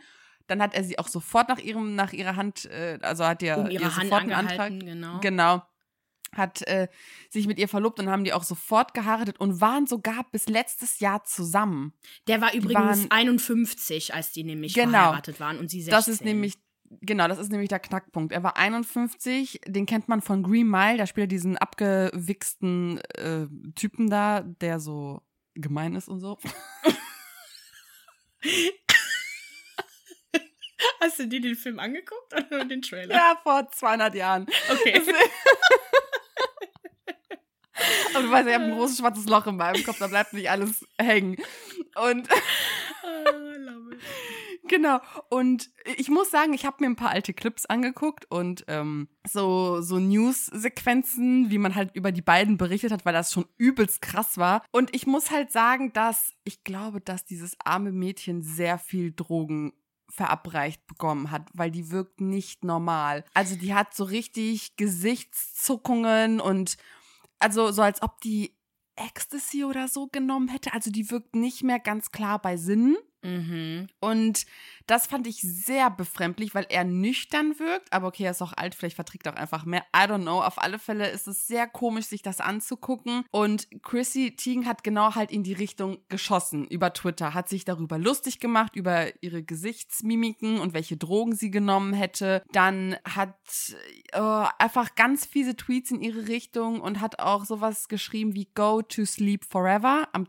[0.47, 3.57] Dann hat er sie auch sofort nach ihrem, nach ihrer Hand, äh, also hat er
[3.57, 4.79] um ihre ihr Hand sofort einen angehalten, Antrag.
[4.85, 5.19] genau.
[5.19, 5.61] Genau.
[6.35, 6.87] Hat äh,
[7.29, 10.99] sich mit ihr verlobt und haben die auch sofort geheiratet und waren sogar bis letztes
[10.99, 11.93] Jahr zusammen.
[12.27, 14.91] Der war übrigens waren- 51, als die nämlich Genau.
[14.91, 15.91] verheiratet waren und sie 16.
[15.91, 16.55] Das ist nämlich,
[17.01, 18.31] genau, das ist nämlich der Knackpunkt.
[18.33, 23.47] Er war 51, den kennt man von Green Mile, da spielt er diesen abgewichsten äh,
[23.75, 25.21] Typen da, der so
[25.55, 26.37] gemein ist und so.
[30.99, 33.15] Hast du dir den Film angeguckt oder nur den Trailer?
[33.15, 34.45] Ja, vor 200 Jahren.
[34.69, 35.01] Okay.
[38.13, 40.49] Aber du weißt, ich habe ein großes schwarzes Loch in meinem Kopf, da bleibt nicht
[40.49, 41.37] alles hängen.
[41.95, 42.29] Und
[43.03, 44.01] Ah, love it.
[44.67, 44.99] Genau.
[45.29, 49.81] Und ich muss sagen, ich habe mir ein paar alte Clips angeguckt und ähm, so,
[49.81, 54.37] so News-Sequenzen, wie man halt über die beiden berichtet hat, weil das schon übelst krass
[54.37, 54.63] war.
[54.71, 59.73] Und ich muss halt sagen, dass ich glaube, dass dieses arme Mädchen sehr viel Drogen
[60.09, 63.25] verabreicht bekommen hat, weil die wirkt nicht normal.
[63.33, 66.77] Also die hat so richtig Gesichtszuckungen und
[67.39, 68.57] also so als ob die
[68.95, 70.73] Ecstasy oder so genommen hätte.
[70.73, 72.97] Also die wirkt nicht mehr ganz klar bei Sinnen.
[73.23, 73.87] Mhm.
[73.99, 74.45] Und
[74.85, 77.91] das fand ich sehr befremdlich, weil er nüchtern wirkt.
[77.91, 79.83] Aber okay, er ist auch alt, vielleicht verträgt er auch einfach mehr.
[79.95, 80.41] I don't know.
[80.41, 83.25] Auf alle Fälle ist es sehr komisch, sich das anzugucken.
[83.31, 87.97] Und Chrissy Teigen hat genau halt in die Richtung geschossen über Twitter, hat sich darüber
[87.97, 92.43] lustig gemacht, über ihre Gesichtsmimiken und welche Drogen sie genommen hätte.
[92.51, 93.35] Dann hat
[94.13, 98.81] äh, einfach ganz fiese Tweets in ihre Richtung und hat auch sowas geschrieben wie Go
[98.81, 100.27] to Sleep Forever am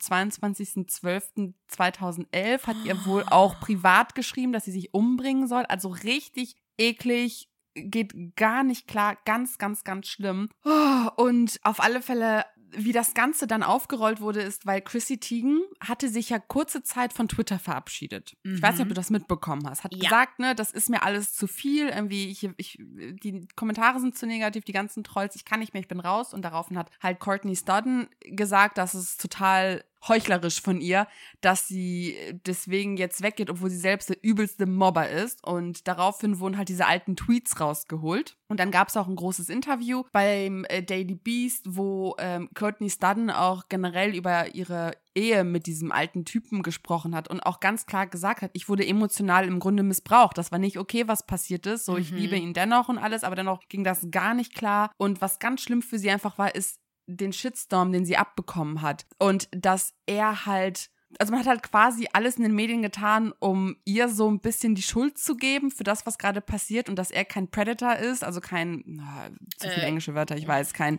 [1.70, 5.64] 22.12.2011 hat ihr wohl auch privat geschrieben, dass sie sich umbringen soll.
[5.66, 10.48] Also richtig eklig, geht gar nicht klar, ganz, ganz, ganz schlimm.
[10.64, 15.61] Oh, Und auf alle Fälle, wie das Ganze dann aufgerollt wurde, ist, weil Chrissy Teigen
[15.81, 18.37] hatte sich ja kurze Zeit von Twitter verabschiedet.
[18.42, 19.85] Ich weiß nicht, ob du das mitbekommen hast.
[19.85, 20.00] Hat Ja.
[20.02, 21.88] gesagt, ne, das ist mir alles zu viel.
[21.88, 25.81] Irgendwie, ich, ich, die Kommentare sind zu negativ, die ganzen Trolls, ich kann nicht mehr,
[25.81, 26.35] ich bin raus.
[26.35, 31.08] Und daraufhin hat halt Courtney Stodden gesagt, dass es total heuchlerisch von ihr,
[31.40, 35.44] dass sie deswegen jetzt weggeht, obwohl sie selbst der übelste Mobber ist.
[35.44, 38.37] Und daraufhin wurden halt diese alten Tweets rausgeholt.
[38.48, 42.88] Und dann gab es auch ein großes Interview beim äh, Daily Beast, wo ähm, Courtney
[42.90, 47.87] Stodden auch generell über ihre Ehe mit diesem alten Typen gesprochen hat und auch ganz
[47.87, 50.38] klar gesagt hat, ich wurde emotional im Grunde missbraucht.
[50.38, 51.84] Das war nicht okay, was passiert ist.
[51.87, 52.16] So, ich Mhm.
[52.18, 54.92] liebe ihn dennoch und alles, aber dennoch ging das gar nicht klar.
[54.96, 56.78] Und was ganz schlimm für sie einfach war, ist
[57.09, 59.07] den Shitstorm, den sie abbekommen hat.
[59.18, 63.77] Und dass er halt, also man hat halt quasi alles in den Medien getan, um
[63.85, 67.11] ihr so ein bisschen die Schuld zu geben für das, was gerade passiert und dass
[67.11, 70.99] er kein Predator ist, also kein, na, zu viele Äh, englische Wörter, ich weiß, kein,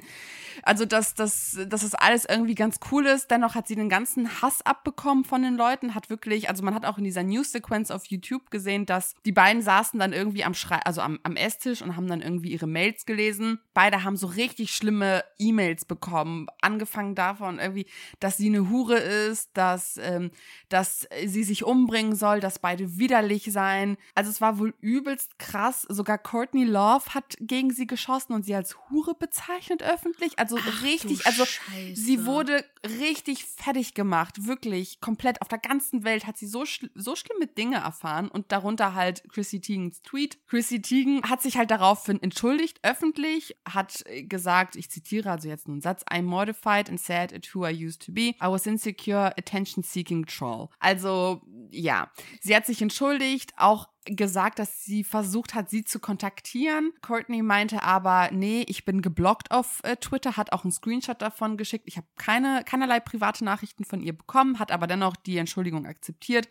[0.63, 3.29] also dass, dass, dass das alles irgendwie ganz cool ist.
[3.29, 6.85] Dennoch hat sie den ganzen Hass abbekommen von den Leuten, hat wirklich, also man hat
[6.85, 10.79] auch in dieser News-Sequenz auf YouTube gesehen, dass die beiden saßen dann irgendwie am Schrei,
[10.85, 13.59] also am, am Esstisch und haben dann irgendwie ihre Mails gelesen.
[13.75, 17.85] Beide haben so richtig schlimme E-Mails bekommen, angefangen davon irgendwie,
[18.19, 20.31] dass sie eine Hure ist, dass, ähm,
[20.69, 23.97] dass sie sich umbringen soll, dass beide widerlich seien.
[24.15, 25.85] Also es war wohl übelst krass.
[25.89, 30.37] Sogar Courtney Love hat gegen sie geschossen und sie als Hure bezeichnet öffentlich.
[30.39, 32.01] Also Ach, richtig, also Scheiße.
[32.01, 32.63] Sie wurde
[32.99, 37.47] richtig fertig gemacht, wirklich komplett auf der ganzen Welt hat sie so, schl so schlimme
[37.47, 40.39] Dinge erfahren und darunter halt Chrissy Teigens Tweet.
[40.47, 45.67] Chrissy Teigen hat sich halt daraufhin entschuldigt, öffentlich, hat äh, gesagt, ich zitiere also jetzt
[45.67, 48.35] nur einen Satz, I'm mortified and sad at who I used to be.
[48.41, 49.33] I was insecure,
[49.89, 50.69] attention-seeking troll.
[50.79, 56.93] Also, ja, sie hat sich entschuldigt, auch gesagt, dass sie versucht hat, sie zu kontaktieren.
[57.01, 61.57] Courtney meinte aber, nee, ich bin geblockt auf äh, Twitter, hat auch einen Screenshot davon
[61.57, 61.85] geschickt.
[61.87, 66.49] Ich habe keine, keinerlei private Nachrichten von ihr bekommen, hat aber dennoch die Entschuldigung akzeptiert.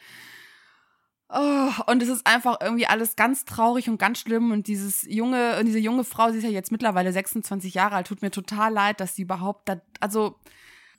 [1.31, 4.51] Oh, und es ist einfach irgendwie alles ganz traurig und ganz schlimm.
[4.51, 8.23] Und dieses junge, diese junge Frau, sie ist ja jetzt mittlerweile 26 Jahre alt, tut
[8.23, 10.39] mir total leid, dass sie überhaupt da, also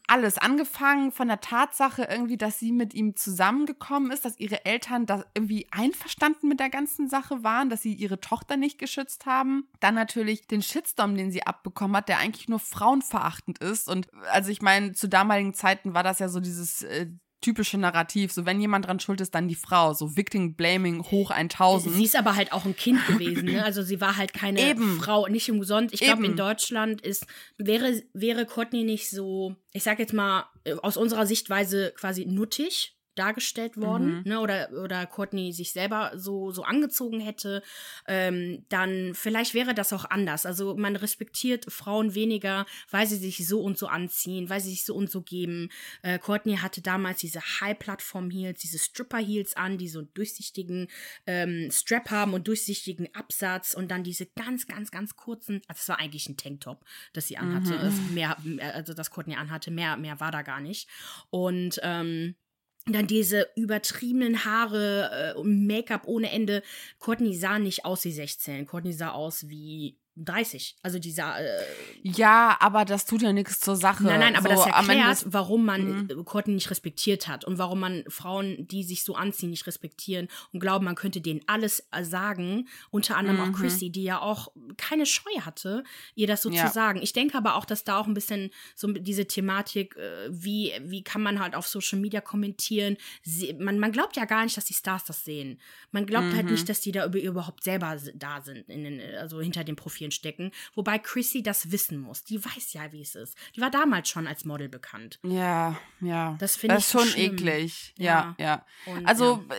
[0.10, 5.06] alles angefangen von der Tatsache irgendwie, dass sie mit ihm zusammengekommen ist, dass ihre Eltern
[5.06, 9.68] da irgendwie einverstanden mit der ganzen Sache waren, dass sie ihre Tochter nicht geschützt haben.
[9.80, 13.88] Dann natürlich den Shitstorm, den sie abbekommen hat, der eigentlich nur frauenverachtend ist.
[13.88, 17.08] Und also ich meine, zu damaligen Zeiten war das ja so dieses äh,
[17.42, 21.32] typische Narrativ, so wenn jemand dran schuld ist, dann die Frau, so Victim Blaming hoch
[21.32, 21.96] 1000.
[21.96, 23.64] Sie ist aber halt auch ein Kind gewesen, ne?
[23.64, 25.00] Also sie war halt keine Eben.
[25.00, 25.94] Frau, nicht umsonst.
[25.94, 26.36] Ich glaube, in.
[26.36, 27.26] Deutschland ist,
[27.58, 32.96] wäre, wäre Courtney nicht so, ich sag jetzt mal, äh, aus unserer Sichtweise quasi nuttig.
[33.16, 34.24] Dargestellt worden, mhm.
[34.26, 37.62] ne, oder, oder Courtney sich selber so, so angezogen hätte,
[38.08, 40.46] ähm, dann vielleicht wäre das auch anders.
[40.46, 44.86] Also man respektiert Frauen weniger, weil sie sich so und so anziehen, weil sie sich
[44.86, 45.70] so und so geben.
[46.02, 50.88] Äh, Courtney hatte damals diese High-Plattform-Heels, diese Stripper-Heels an, die so einen durchsichtigen
[51.26, 55.90] ähm, Strap haben und durchsichtigen Absatz und dann diese ganz, ganz, ganz kurzen, also das
[55.90, 57.80] war eigentlich ein Tanktop, das sie anhatte, mhm.
[57.80, 58.38] also mehr,
[58.74, 60.88] also das Courtney anhatte, mehr, mehr war da gar nicht.
[61.30, 62.36] Und ähm,
[62.86, 66.64] dann diese übertriebenen Haare äh, und Make-up ohne Ende.
[66.98, 68.66] Courtney sah nicht aus wie 16.
[68.66, 70.78] Courtney sah aus wie 30.
[70.84, 71.40] Also dieser.
[71.40, 71.64] Äh,
[72.04, 74.04] ja, aber das tut ja nichts zur Sache.
[74.04, 76.26] Nein, nein, aber so, das erklärt, warum man mhm.
[76.26, 80.60] Courtney nicht respektiert hat und warum man Frauen, die sich so anziehen, nicht respektieren und
[80.60, 82.68] glauben, man könnte denen alles äh, sagen.
[82.92, 83.54] Unter anderem mhm.
[83.56, 85.84] auch Chrissy, die ja auch keine Scheu hatte,
[86.16, 86.66] ihr das so ja.
[86.66, 87.02] zu sagen.
[87.02, 91.04] Ich denke aber auch, dass da auch ein bisschen so diese Thematik, äh, wie, wie
[91.04, 92.98] kann man halt auf Social Media kommentieren.
[93.24, 95.60] Sie, man, man glaubt ja gar nicht, dass die Stars das sehen.
[95.92, 96.38] Man glaubt halt mhm.
[96.38, 100.09] halt nicht, dass die da überhaupt selber da sind, in den, also hinter den Profilen
[100.12, 102.24] Sternchen stecken, wobei Chrissy das wissen muss.
[102.24, 103.38] Die weiß ja, wie es ist.
[103.56, 105.20] Die war damals schon als Model bekannt.
[105.24, 106.36] Ja, ja.
[106.40, 107.34] Das finde ich schon schlimm.
[107.34, 107.94] eklig.
[107.98, 108.66] Ja, ja.
[108.86, 108.94] ja.
[108.94, 109.56] Und, also ja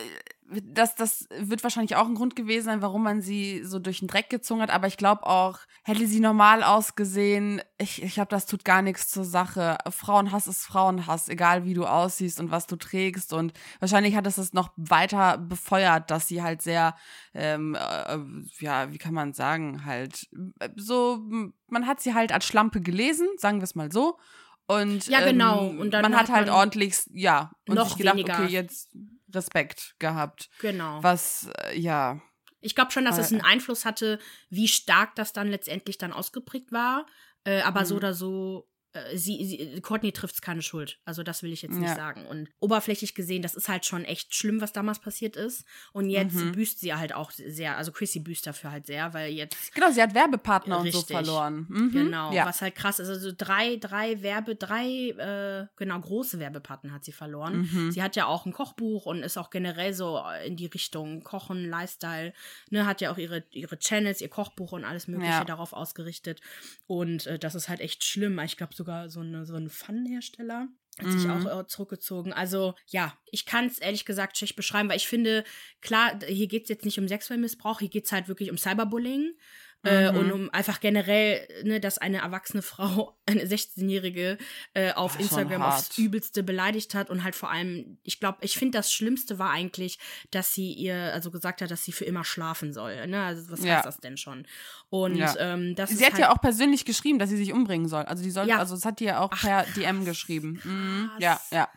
[0.51, 4.09] das, das wird wahrscheinlich auch ein Grund gewesen sein, warum man sie so durch den
[4.09, 4.71] Dreck gezogen hat.
[4.71, 9.09] Aber ich glaube auch, hätte sie normal ausgesehen, ich, ich glaube, das tut gar nichts
[9.09, 9.79] zur Sache.
[9.89, 13.33] Frauenhass ist Frauenhass, egal wie du aussiehst und was du trägst.
[13.33, 16.97] Und wahrscheinlich hat es das noch weiter befeuert, dass sie halt sehr,
[17.35, 18.19] ähm, äh,
[18.59, 20.29] ja, wie kann man sagen, halt
[20.77, 21.23] so,
[21.69, 24.19] man hat sie halt als Schlampe gelesen, sagen wir es mal so.
[24.67, 25.71] Und ja, genau.
[25.71, 28.35] Ähm, und dann man hat, hat halt man ordentlich, ja, und noch sich gedacht, weniger.
[28.35, 28.91] okay, jetzt
[29.35, 30.51] Respekt gehabt.
[30.61, 31.03] Genau.
[31.03, 32.21] Was, äh, ja.
[32.61, 34.19] Ich glaube schon, dass es einen Einfluss hatte,
[34.51, 37.07] wie stark das dann letztendlich dann ausgeprägt war.
[37.45, 37.85] Äh, aber mhm.
[37.87, 38.70] so oder so
[39.15, 40.99] sie, sie, Courtney trifft keine Schuld.
[41.05, 41.95] Also das will ich jetzt nicht ja.
[41.95, 42.27] sagen.
[42.27, 45.65] Und oberflächlich gesehen, das ist halt schon echt schlimm, was damals passiert ist.
[45.93, 46.53] Und jetzt mhm.
[46.53, 49.73] büßt sie halt auch sehr, also Chrissy büßt dafür halt sehr, weil jetzt.
[49.75, 51.67] Genau, sie hat Werbepartner richtig, und so verloren.
[51.69, 51.91] Mhm.
[51.93, 52.47] Genau, ja.
[52.47, 53.09] was halt krass ist.
[53.09, 57.69] Also drei, drei Werbe, drei, äh, genau, große Werbepartner hat sie verloren.
[57.71, 57.93] Mhm.
[57.93, 61.69] Sie hat ja auch ein Kochbuch und ist auch generell so in die Richtung Kochen,
[61.69, 62.33] Lifestyle,
[62.71, 65.45] ne, hat ja auch ihre, ihre Channels, ihr Kochbuch und alles Mögliche ja.
[65.45, 66.41] darauf ausgerichtet.
[66.89, 68.39] Und äh, das ist halt echt schlimm.
[68.41, 70.69] Ich glaube, sogar so, eine, so ein Pfannenhersteller.
[70.99, 71.19] Hat mhm.
[71.19, 72.33] sich auch äh, zurückgezogen.
[72.33, 75.45] Also ja, ich kann es ehrlich gesagt schlecht beschreiben, weil ich finde,
[75.81, 79.35] klar, hier geht es jetzt nicht um Sexualmissbrauch, hier geht es halt wirklich um Cyberbullying.
[79.83, 80.19] Äh, mhm.
[80.19, 84.37] und um einfach generell, ne, dass eine erwachsene Frau, eine 16-Jährige,
[84.75, 88.59] äh, auf Ach, Instagram aufs Übelste beleidigt hat und halt vor allem, ich glaube, ich
[88.59, 89.99] finde das Schlimmste war eigentlich,
[90.31, 93.07] dass sie ihr, also gesagt hat, dass sie für immer schlafen soll.
[93.07, 93.23] Ne?
[93.23, 93.77] Also was ja.
[93.77, 94.47] heißt das denn schon?
[94.91, 95.35] Und ja.
[95.39, 98.05] ähm, das Sie hat halt ja auch persönlich geschrieben, dass sie sich umbringen soll.
[98.05, 98.59] Also die soll, ja.
[98.59, 100.61] also das hat die ja auch Ach, per DM geschrieben.
[100.63, 101.11] Mhm.
[101.19, 101.71] Ja, ja.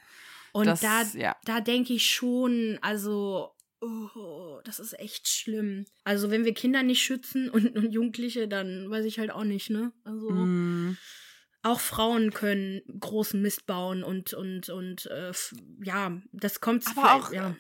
[0.52, 1.36] Und das, da, ja.
[1.46, 3.53] da denke ich schon, also
[3.84, 5.86] oh, das ist echt schlimm.
[6.04, 9.70] Also, wenn wir Kinder nicht schützen und, und Jugendliche, dann weiß ich halt auch nicht,
[9.70, 9.92] ne?
[10.04, 10.30] Also.
[10.32, 10.98] Mm.
[11.66, 15.32] Auch Frauen können großen Mist bauen und, und, und äh,
[15.82, 17.56] ja, das kommt aber auch, ja.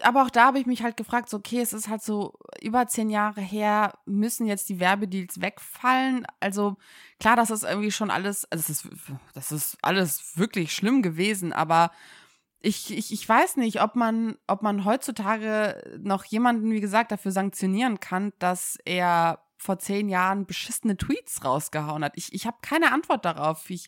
[0.00, 2.86] aber auch da habe ich mich halt gefragt, so, okay, es ist halt so über
[2.86, 6.26] zehn Jahre her, müssen jetzt die Werbedeals wegfallen?
[6.40, 6.78] Also
[7.20, 8.88] klar, das ist irgendwie schon alles, also das ist,
[9.34, 11.90] das ist alles wirklich schlimm gewesen, aber
[12.64, 17.30] ich, ich, ich weiß nicht, ob man, ob man heutzutage noch jemanden, wie gesagt, dafür
[17.30, 22.12] sanktionieren kann, dass er vor zehn Jahren beschissene Tweets rausgehauen hat.
[22.16, 23.68] Ich, ich habe keine Antwort darauf.
[23.68, 23.86] Ich,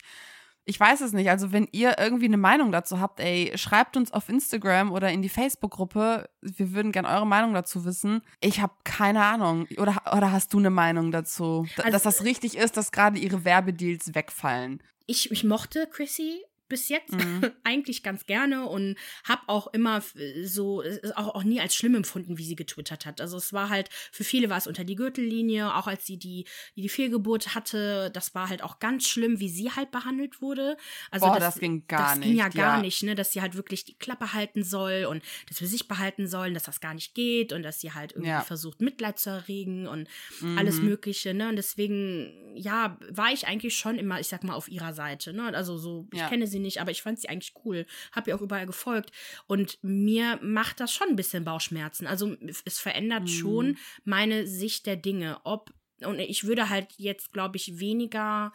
[0.67, 1.31] ich weiß es nicht.
[1.31, 5.23] Also, wenn ihr irgendwie eine Meinung dazu habt, ey, schreibt uns auf Instagram oder in
[5.23, 6.29] die Facebook-Gruppe.
[6.43, 8.21] Wir würden gerne eure Meinung dazu wissen.
[8.41, 9.67] Ich habe keine Ahnung.
[9.79, 11.67] Oder, oder hast du eine Meinung dazu?
[11.79, 14.83] Also, dass das richtig ist, dass gerade ihre Werbedeals wegfallen?
[15.07, 17.51] Ich, ich mochte Chrissy bis jetzt mhm.
[17.65, 20.03] eigentlich ganz gerne und habe auch immer
[20.45, 20.83] so
[21.15, 23.21] auch, auch nie als schlimm empfunden, wie sie getwittert hat.
[23.21, 26.27] Also es war halt für viele war es unter die Gürtellinie, auch als sie die
[26.27, 30.77] die, die Fehlgeburt hatte, das war halt auch ganz schlimm, wie sie halt behandelt wurde.
[31.11, 32.29] Also Boah, das, das ging gar das nicht.
[32.29, 32.83] ging ja gar ja.
[32.83, 36.27] nicht, ne, dass sie halt wirklich die Klappe halten soll und das für sich behalten
[36.27, 38.43] sollen, dass das gar nicht geht und dass sie halt irgendwie ja.
[38.43, 40.09] versucht Mitleid zu erregen und
[40.41, 40.59] mhm.
[40.59, 41.49] alles mögliche, ne?
[41.49, 45.55] Und deswegen ja, war ich eigentlich schon immer, ich sag mal auf ihrer Seite, ne?
[45.55, 46.29] Also so ich ja.
[46.29, 47.87] kenne sie sie nicht, aber ich fand sie eigentlich cool.
[48.13, 49.13] Hab ihr auch überall gefolgt.
[49.47, 52.07] Und mir macht das schon ein bisschen Bauchschmerzen.
[52.07, 53.29] Also es verändert mhm.
[53.29, 55.41] schon meine Sicht der Dinge.
[55.45, 58.53] Ob, und ich würde halt jetzt, glaube ich, weniger.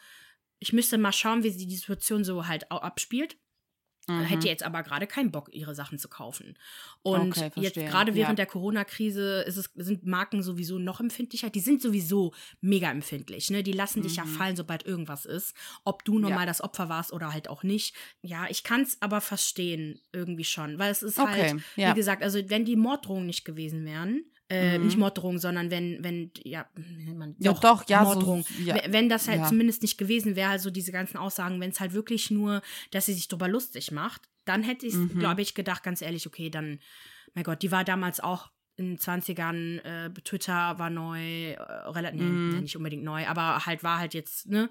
[0.60, 3.38] Ich müsste mal schauen, wie sie die Situation so halt abspielt.
[4.20, 4.24] Mhm.
[4.26, 6.58] hätte jetzt aber gerade keinen Bock, ihre Sachen zu kaufen.
[7.02, 8.46] Und Okay, jetzt gerade während Ja.
[8.46, 11.50] der Corona-Krise sind Marken sowieso noch empfindlicher.
[11.50, 13.50] Die sind sowieso mega empfindlich.
[13.50, 13.64] Ne?
[13.64, 14.30] Die lassen dich ja Mhm.
[14.30, 15.56] fallen, sobald irgendwas ist.
[15.84, 16.36] Ob du nun Ja.
[16.36, 17.96] mal das Opfer warst oder halt auch nicht.
[18.22, 20.78] Ja, ich kann es aber verstehen, irgendwie schon.
[20.80, 21.92] Weil es ist halt, Okay, ja.
[21.92, 24.86] wie gesagt, also wenn die Morddrohungen nicht gewesen wären, äh, Mhm.
[24.86, 26.66] nicht Morddrohungen, sondern wenn, wenn, ja,
[27.16, 28.46] man, Ja, doch, ja, so- Morddrohungen.
[28.66, 28.76] ja.
[28.88, 29.48] Wenn- das halt Ja.
[29.48, 32.62] zumindest nicht gewesen wäre, also diese ganzen Aussagen, wenn es halt wirklich nur,
[32.92, 35.20] dass sie sich drüber lustig macht, dann hätte ich, Mhm.
[35.20, 36.80] glaube ich, gedacht, ganz ehrlich, okay, dann,
[37.34, 42.22] mein Gott, die war damals auch in den 20ern, äh, Twitter war neu, äh, relativ,
[42.22, 42.50] Mhm.
[42.56, 44.70] nee, nicht unbedingt neu, aber halt war halt jetzt, ne,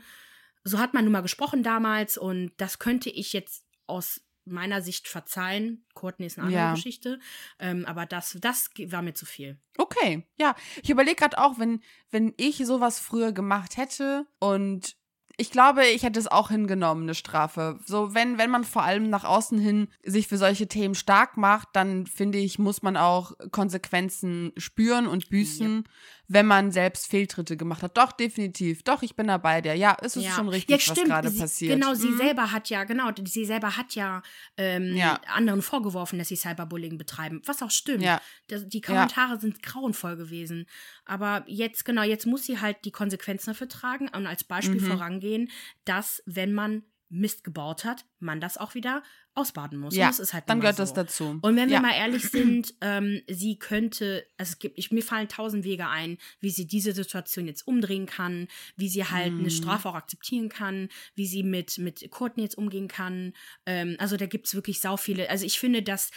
[0.65, 5.09] so hat man nun mal gesprochen damals und das könnte ich jetzt aus meiner Sicht
[5.09, 5.85] verzeihen.
[5.95, 6.75] Courtney ist eine andere Ja.
[6.75, 7.19] Geschichte,
[7.59, 9.59] ähm, aber das, das war mir zu viel.
[9.79, 10.55] Okay, ja.
[10.83, 14.97] Ich überlege gerade auch, wenn, wenn ich sowas früher gemacht hätte und
[15.37, 17.81] ich glaube, ich hätte es auch hingenommen, eine Strafe.
[17.87, 21.69] So, wenn, wenn man vor allem nach außen hin sich für solche Themen stark macht,
[21.73, 25.89] dann finde ich, muss man auch Konsequenzen spüren und büßen,
[26.33, 27.97] wenn man selbst Fehltritte gemacht hat.
[27.99, 28.85] Doch, definitiv.
[28.85, 29.75] Doch, ich bin dabei dir.
[29.75, 30.31] Ja, es ist ja.
[30.31, 30.99] schon ja, richtig, stimmt.
[30.99, 31.73] was gerade sie, passiert.
[31.75, 32.19] Genau, sie Mhm.
[32.19, 34.23] selber hat ja, genau, sie selber hat ja,
[34.57, 35.21] ähm, Ja.
[35.27, 38.05] anderen vorgeworfen, dass sie Cyberbullying betreiben, was auch stimmt.
[38.05, 38.21] Ja.
[38.49, 40.67] Die Kommentare sind grauenvoll gewesen.
[41.05, 44.87] Aber jetzt, genau, jetzt muss sie halt die Konsequenzen dafür tragen und als Beispiel Mhm.
[44.87, 45.51] vorangehen,
[45.85, 49.03] dass, wenn man Mist gebaut hat, man das auch wieder
[49.35, 49.95] ausbaden muss.
[49.95, 50.95] Ja, das ist halt dann gehört das so.
[50.95, 51.39] dazu.
[51.43, 51.81] Und wenn wir ja.
[51.81, 56.19] mal ehrlich sind, ähm, sie könnte, also es gibt, ich, mir fallen tausend Wege ein,
[56.41, 59.41] wie sie diese Situation jetzt umdrehen kann, wie sie halt Mhm.
[59.41, 63.33] eine Strafe auch akzeptieren kann, wie sie mit, mit Courtney jetzt umgehen kann.
[63.67, 65.29] Ähm, also da gibt es wirklich sau viele.
[65.31, 66.11] Also ich finde, dass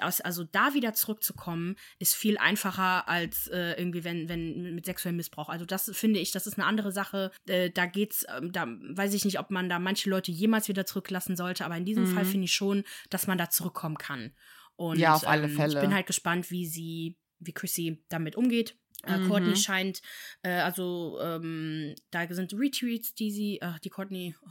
[0.00, 5.48] also da wieder zurückzukommen, ist viel einfacher als äh, irgendwie, wenn, wenn mit sexuellem Missbrauch.
[5.48, 7.30] Also das finde ich, das ist eine andere Sache.
[7.46, 10.86] Äh, da geht's, ähm, da weiß ich nicht, ob man da manche Leute jemals wieder
[10.86, 12.14] zurücklassen sollte, aber in diesem Mhm.
[12.14, 14.32] Fall finde ich schon, dass man da zurückkommen kann.
[14.76, 15.74] Und Ja, auf alle ähm, Fälle.
[15.74, 18.76] Ich bin halt gespannt, wie sie, wie Chrissy damit umgeht.
[19.04, 19.28] Äh, Mhm.
[19.28, 20.02] Courtney scheint,
[20.42, 24.50] äh, also ähm, da sind Retweets, die sie, äh, die Courtney, oh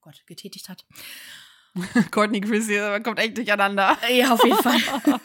[0.00, 0.84] Gott, getätigt hat.
[2.10, 3.96] Courtney Chrissy kommt echt durcheinander.
[4.10, 4.80] Ja, auf jeden Fall.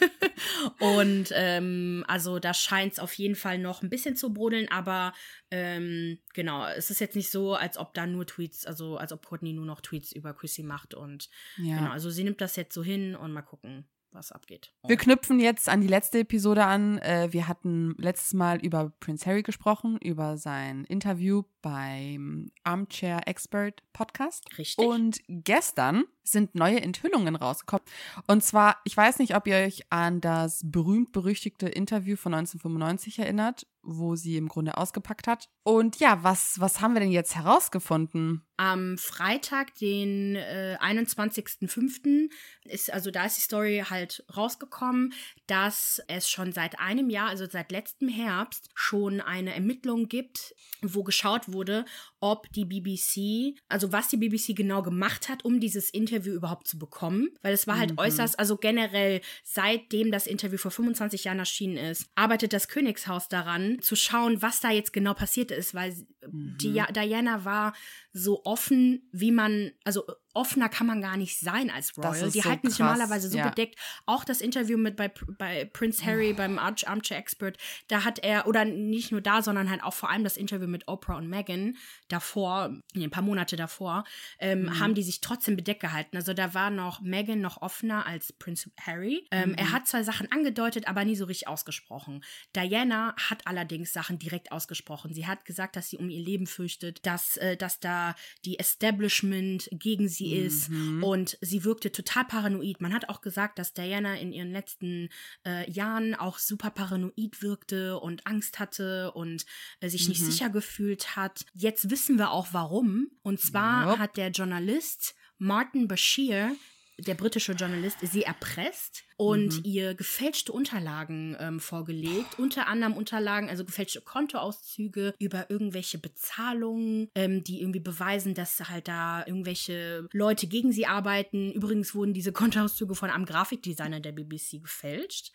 [0.80, 5.12] Und ähm, also da scheint es auf jeden Fall noch ein bisschen zu brodeln, aber
[5.50, 9.24] ähm, genau, es ist jetzt nicht so, als ob da nur Tweets, also als ob
[9.24, 11.78] Courtney nur noch Tweets über Chrissy macht und Ja.
[11.78, 14.72] genau, also sie nimmt das jetzt so hin und mal gucken, was abgeht.
[14.86, 16.98] Wir knüpfen jetzt an die letzte Episode an.
[16.98, 23.82] Äh, Wir hatten letztes Mal über Prince Harry gesprochen, über sein Interview beim Armchair Expert
[23.92, 24.46] Podcast.
[24.58, 24.84] Richtig.
[24.86, 27.84] Und gestern sind neue Enthüllungen rausgekommen.
[28.26, 33.66] Und zwar, ich weiß nicht, ob ihr euch an das berühmt-berüchtigte Interview von 1995 erinnert,
[33.86, 35.48] wo sie im Grunde ausgepackt hat.
[35.62, 38.42] Und ja, was, was haben wir denn jetzt herausgefunden?
[38.56, 42.30] Am Freitag, den äh, 21.05.
[42.64, 45.12] ist, also da ist die Story halt rausgekommen,
[45.46, 51.04] dass es schon seit einem Jahr, also seit letztem Herbst, schon eine Ermittlung gibt, wo
[51.04, 51.84] geschaut wurde,
[52.26, 56.76] ob die BBC, also was die BBC genau gemacht hat, um dieses Interview überhaupt zu
[56.76, 57.28] bekommen.
[57.42, 57.98] Weil es war halt Mhm.
[57.98, 63.80] äußerst, also generell, seitdem das Interview vor 25 Jahren erschienen ist, arbeitet das Königshaus daran,
[63.80, 65.94] zu schauen, was da jetzt genau passiert ist, weil
[66.28, 66.56] Mhm.
[66.58, 67.72] Diana war
[68.12, 70.02] so offen, wie man, also
[70.36, 72.30] offener kann man gar nicht sein als Royal.
[72.30, 73.48] Die so halten sich normalerweise so ja.
[73.48, 73.78] bedeckt.
[74.06, 77.56] Auch das Interview mit bei, bei Prince Harry beim Arch Armchair Expert,
[77.88, 80.86] da hat er, oder nicht nur da, sondern halt auch vor allem das Interview mit
[80.86, 81.76] Oprah und Meghan
[82.08, 84.04] davor, ein paar Monate davor,
[84.38, 84.80] ähm, Mhm.
[84.80, 86.16] haben die sich trotzdem bedeckt gehalten.
[86.16, 89.26] Also da war noch Meghan noch offener als Prince Harry.
[89.30, 89.72] Ähm, Er Mhm.
[89.72, 92.22] hat zwar Sachen angedeutet, aber nie so richtig ausgesprochen.
[92.54, 95.14] Diana hat allerdings Sachen direkt ausgesprochen.
[95.14, 99.68] Sie hat gesagt, dass sie um ihr Leben fürchtet, dass, äh, dass da die Establishment
[99.72, 101.02] gegen sie ist Mhm.
[101.02, 102.80] und sie wirkte total paranoid.
[102.80, 105.08] Man hat auch gesagt, dass Diana in ihren letzten
[105.46, 109.44] äh, Jahren auch super paranoid wirkte und Angst hatte und
[109.80, 110.26] äh, sich nicht Mhm.
[110.30, 111.44] sicher gefühlt hat.
[111.54, 113.08] Jetzt wissen wir auch warum.
[113.22, 113.98] Und zwar Jupp.
[113.98, 116.54] hat der Journalist Martin Bashir
[116.98, 119.60] der britische Journalist sie erpresst und Mhm.
[119.64, 122.38] ihr gefälschte Unterlagen ähm, vorgelegt.
[122.38, 128.88] Unter anderem Unterlagen, also gefälschte Kontoauszüge über irgendwelche Bezahlungen, ähm, die irgendwie beweisen, dass halt
[128.88, 131.52] da irgendwelche Leute gegen sie arbeiten.
[131.52, 135.32] Übrigens wurden diese Kontoauszüge von einem Grafikdesigner der BBC gefälscht.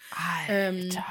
[0.47, 1.05] Ähm, Alter.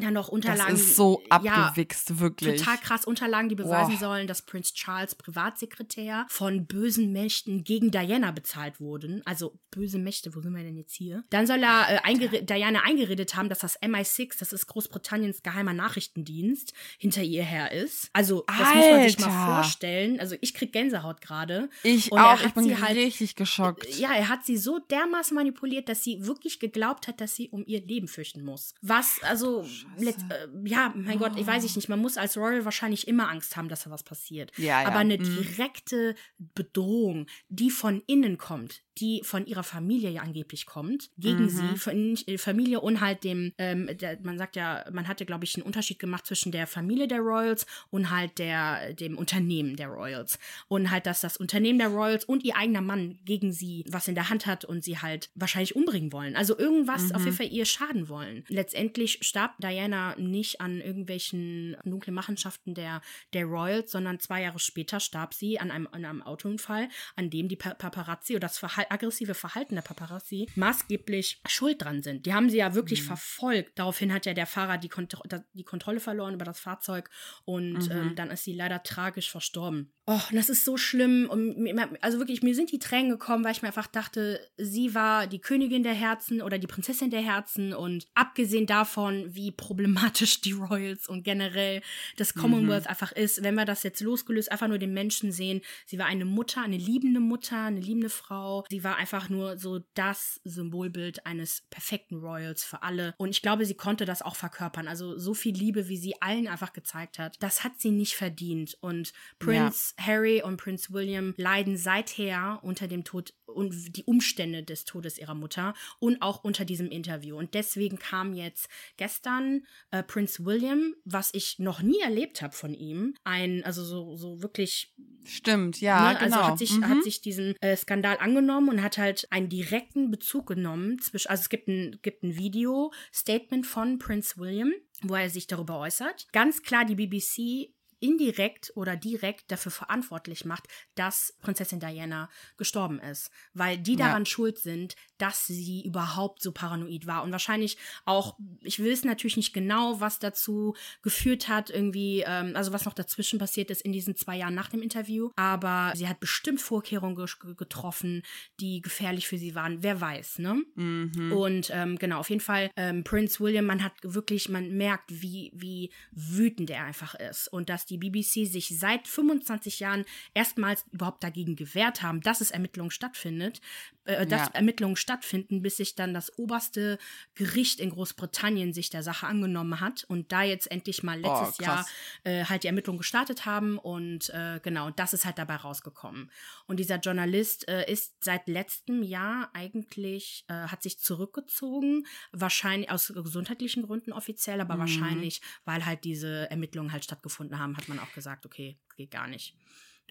[0.00, 0.72] Dann noch Unterlagen.
[0.72, 2.60] Das ist so abgewichst, ja, wirklich.
[2.60, 3.98] Total krass Unterlagen, die beweisen Boah.
[3.98, 9.22] sollen, dass Prince Charles Privatsekretär von bösen Mächten gegen Diana bezahlt wurden.
[9.24, 11.24] Also böse Mächte, wo sind wir denn jetzt hier?
[11.30, 15.72] Dann soll er äh, eingere Diana eingeredet haben, dass das MI6, das ist Großbritanniens geheimer
[15.72, 18.10] Nachrichtendienst, hinter ihr her ist.
[18.12, 18.76] Also das Alter.
[18.76, 20.20] muss man sich mal vorstellen.
[20.20, 21.68] Also ich krieg Gänsehaut gerade.
[21.82, 23.98] Ich Und auch, ich bin halt, richtig geschockt.
[23.98, 27.64] Ja, er hat sie so dermaßen manipuliert, dass sie wirklich geglaubt hat, dass sie um
[27.66, 28.74] ihr Leben fürchten muss.
[28.82, 29.66] Was, also,
[29.96, 31.20] let, äh, ja, mein oh.
[31.20, 31.88] Gott, ich weiß ich nicht.
[31.88, 34.52] Man muss als Royal wahrscheinlich immer Angst haben, dass da was passiert.
[34.56, 34.88] Ja, ja.
[34.88, 35.24] Aber eine mhm.
[35.24, 41.48] direkte Bedrohung, die von innen kommt, die von ihrer Familie ja angeblich kommt, gegen mhm.
[41.48, 45.44] sie, von äh, Familie und halt dem, ähm, der, man sagt ja, man hatte, glaube
[45.44, 49.88] ich, einen Unterschied gemacht zwischen der Familie der Royals und halt der, dem Unternehmen der
[49.88, 50.38] Royals.
[50.68, 54.14] Und halt, dass das Unternehmen der Royals und ihr eigener Mann gegen sie was in
[54.14, 56.36] der Hand hat und sie halt wahrscheinlich umbringen wollen.
[56.36, 57.12] Also irgendwas mhm.
[57.12, 58.44] auf jeden Fall ihr schaden wollen.
[58.48, 63.00] Letztendlich starb Diana nicht an irgendwelchen dunklen Machenschaften der,
[63.32, 67.48] der Royals, sondern zwei Jahre später starb sie an einem, an einem Autounfall, an dem
[67.48, 72.26] die Paparazzi oder das Verhalten aggressive Verhalten der Paparazzi maßgeblich schuld dran sind.
[72.26, 73.06] Die haben sie ja wirklich mhm.
[73.06, 73.78] verfolgt.
[73.78, 75.16] Daraufhin hat ja der Fahrer die, Kont
[75.52, 77.10] die Kontrolle verloren über das Fahrzeug
[77.44, 77.90] und mhm.
[77.90, 79.92] ähm, dann ist sie leider tragisch verstorben.
[80.12, 81.28] Oh, das ist so schlimm.
[81.30, 85.28] Und also wirklich, mir sind die Tränen gekommen, weil ich mir einfach dachte, sie war
[85.28, 87.72] die Königin der Herzen oder die Prinzessin der Herzen.
[87.72, 91.80] Und abgesehen davon, wie problematisch die Royals und generell
[92.16, 92.90] das Commonwealth mhm.
[92.90, 96.24] einfach ist, wenn wir das jetzt losgelöst einfach nur den Menschen sehen, sie war eine
[96.24, 98.64] Mutter, eine liebende Mutter, eine liebende Frau.
[98.68, 103.14] Sie war einfach nur so das Symbolbild eines perfekten Royals für alle.
[103.18, 104.88] Und ich glaube, sie konnte das auch verkörpern.
[104.88, 108.76] Also so viel Liebe, wie sie allen einfach gezeigt hat, das hat sie nicht verdient.
[108.80, 110.06] Und Prince ja.
[110.06, 115.34] Harry und Prince William leiden seither unter dem Tod und die Umstände des Todes ihrer
[115.34, 117.36] Mutter und auch unter diesem Interview.
[117.36, 122.74] Und deswegen kam jetzt gestern äh, Prince William, was ich noch nie erlebt habe von
[122.74, 124.94] ihm, ein, also so, so wirklich.
[125.24, 126.36] Stimmt, ja, ne, also genau.
[126.36, 126.88] Also hat sich, mhm.
[126.88, 131.42] hat sich diesen äh, Skandal angenommen und hat halt einen direkten Bezug genommen zwischen, also
[131.42, 134.72] es gibt ein, gibt ein Video-Statement von Prince William,
[135.02, 136.26] wo er sich darüber äußert.
[136.32, 143.30] Ganz klar, die BBC indirekt oder direkt dafür verantwortlich macht, dass Prinzessin Diana gestorben ist,
[143.52, 144.26] weil die daran ja.
[144.26, 149.36] schuld sind, dass sie überhaupt so paranoid war und wahrscheinlich auch, ich will es natürlich
[149.36, 153.92] nicht genau, was dazu geführt hat, irgendwie, ähm, also was noch dazwischen passiert ist in
[153.92, 157.16] diesen zwei Jahren nach dem Interview, aber sie hat bestimmt Vorkehrungen
[157.56, 158.22] getroffen,
[158.60, 160.62] die gefährlich für sie waren, wer weiß, ne?
[160.74, 161.32] Mhm.
[161.32, 165.52] Und ähm, genau, auf jeden Fall, ähm, Prince William, man hat wirklich, man merkt, wie,
[165.54, 171.22] wie wütend er einfach ist und dass die BBC sich seit 25 Jahren erstmals überhaupt
[171.24, 173.60] dagegen gewehrt haben, dass es Ermittlungen stattfindet,
[174.04, 174.54] äh, dass ja.
[174.54, 176.98] Ermittlungen stattfinden, bis sich dann das oberste
[177.34, 181.62] Gericht in Großbritannien sich der Sache angenommen hat und da jetzt endlich mal letztes oh,
[181.62, 181.86] Jahr
[182.24, 186.30] äh, halt die Ermittlungen gestartet haben und äh, genau, das ist halt dabei rausgekommen.
[186.66, 193.12] Und dieser Journalist äh, ist seit letztem Jahr eigentlich, äh, hat sich zurückgezogen, wahrscheinlich aus
[193.14, 194.80] gesundheitlichen Gründen offiziell, aber mhm.
[194.80, 199.26] wahrscheinlich, weil halt diese Ermittlungen halt stattgefunden haben, hat man auch gesagt, okay, geht gar
[199.28, 199.56] nicht.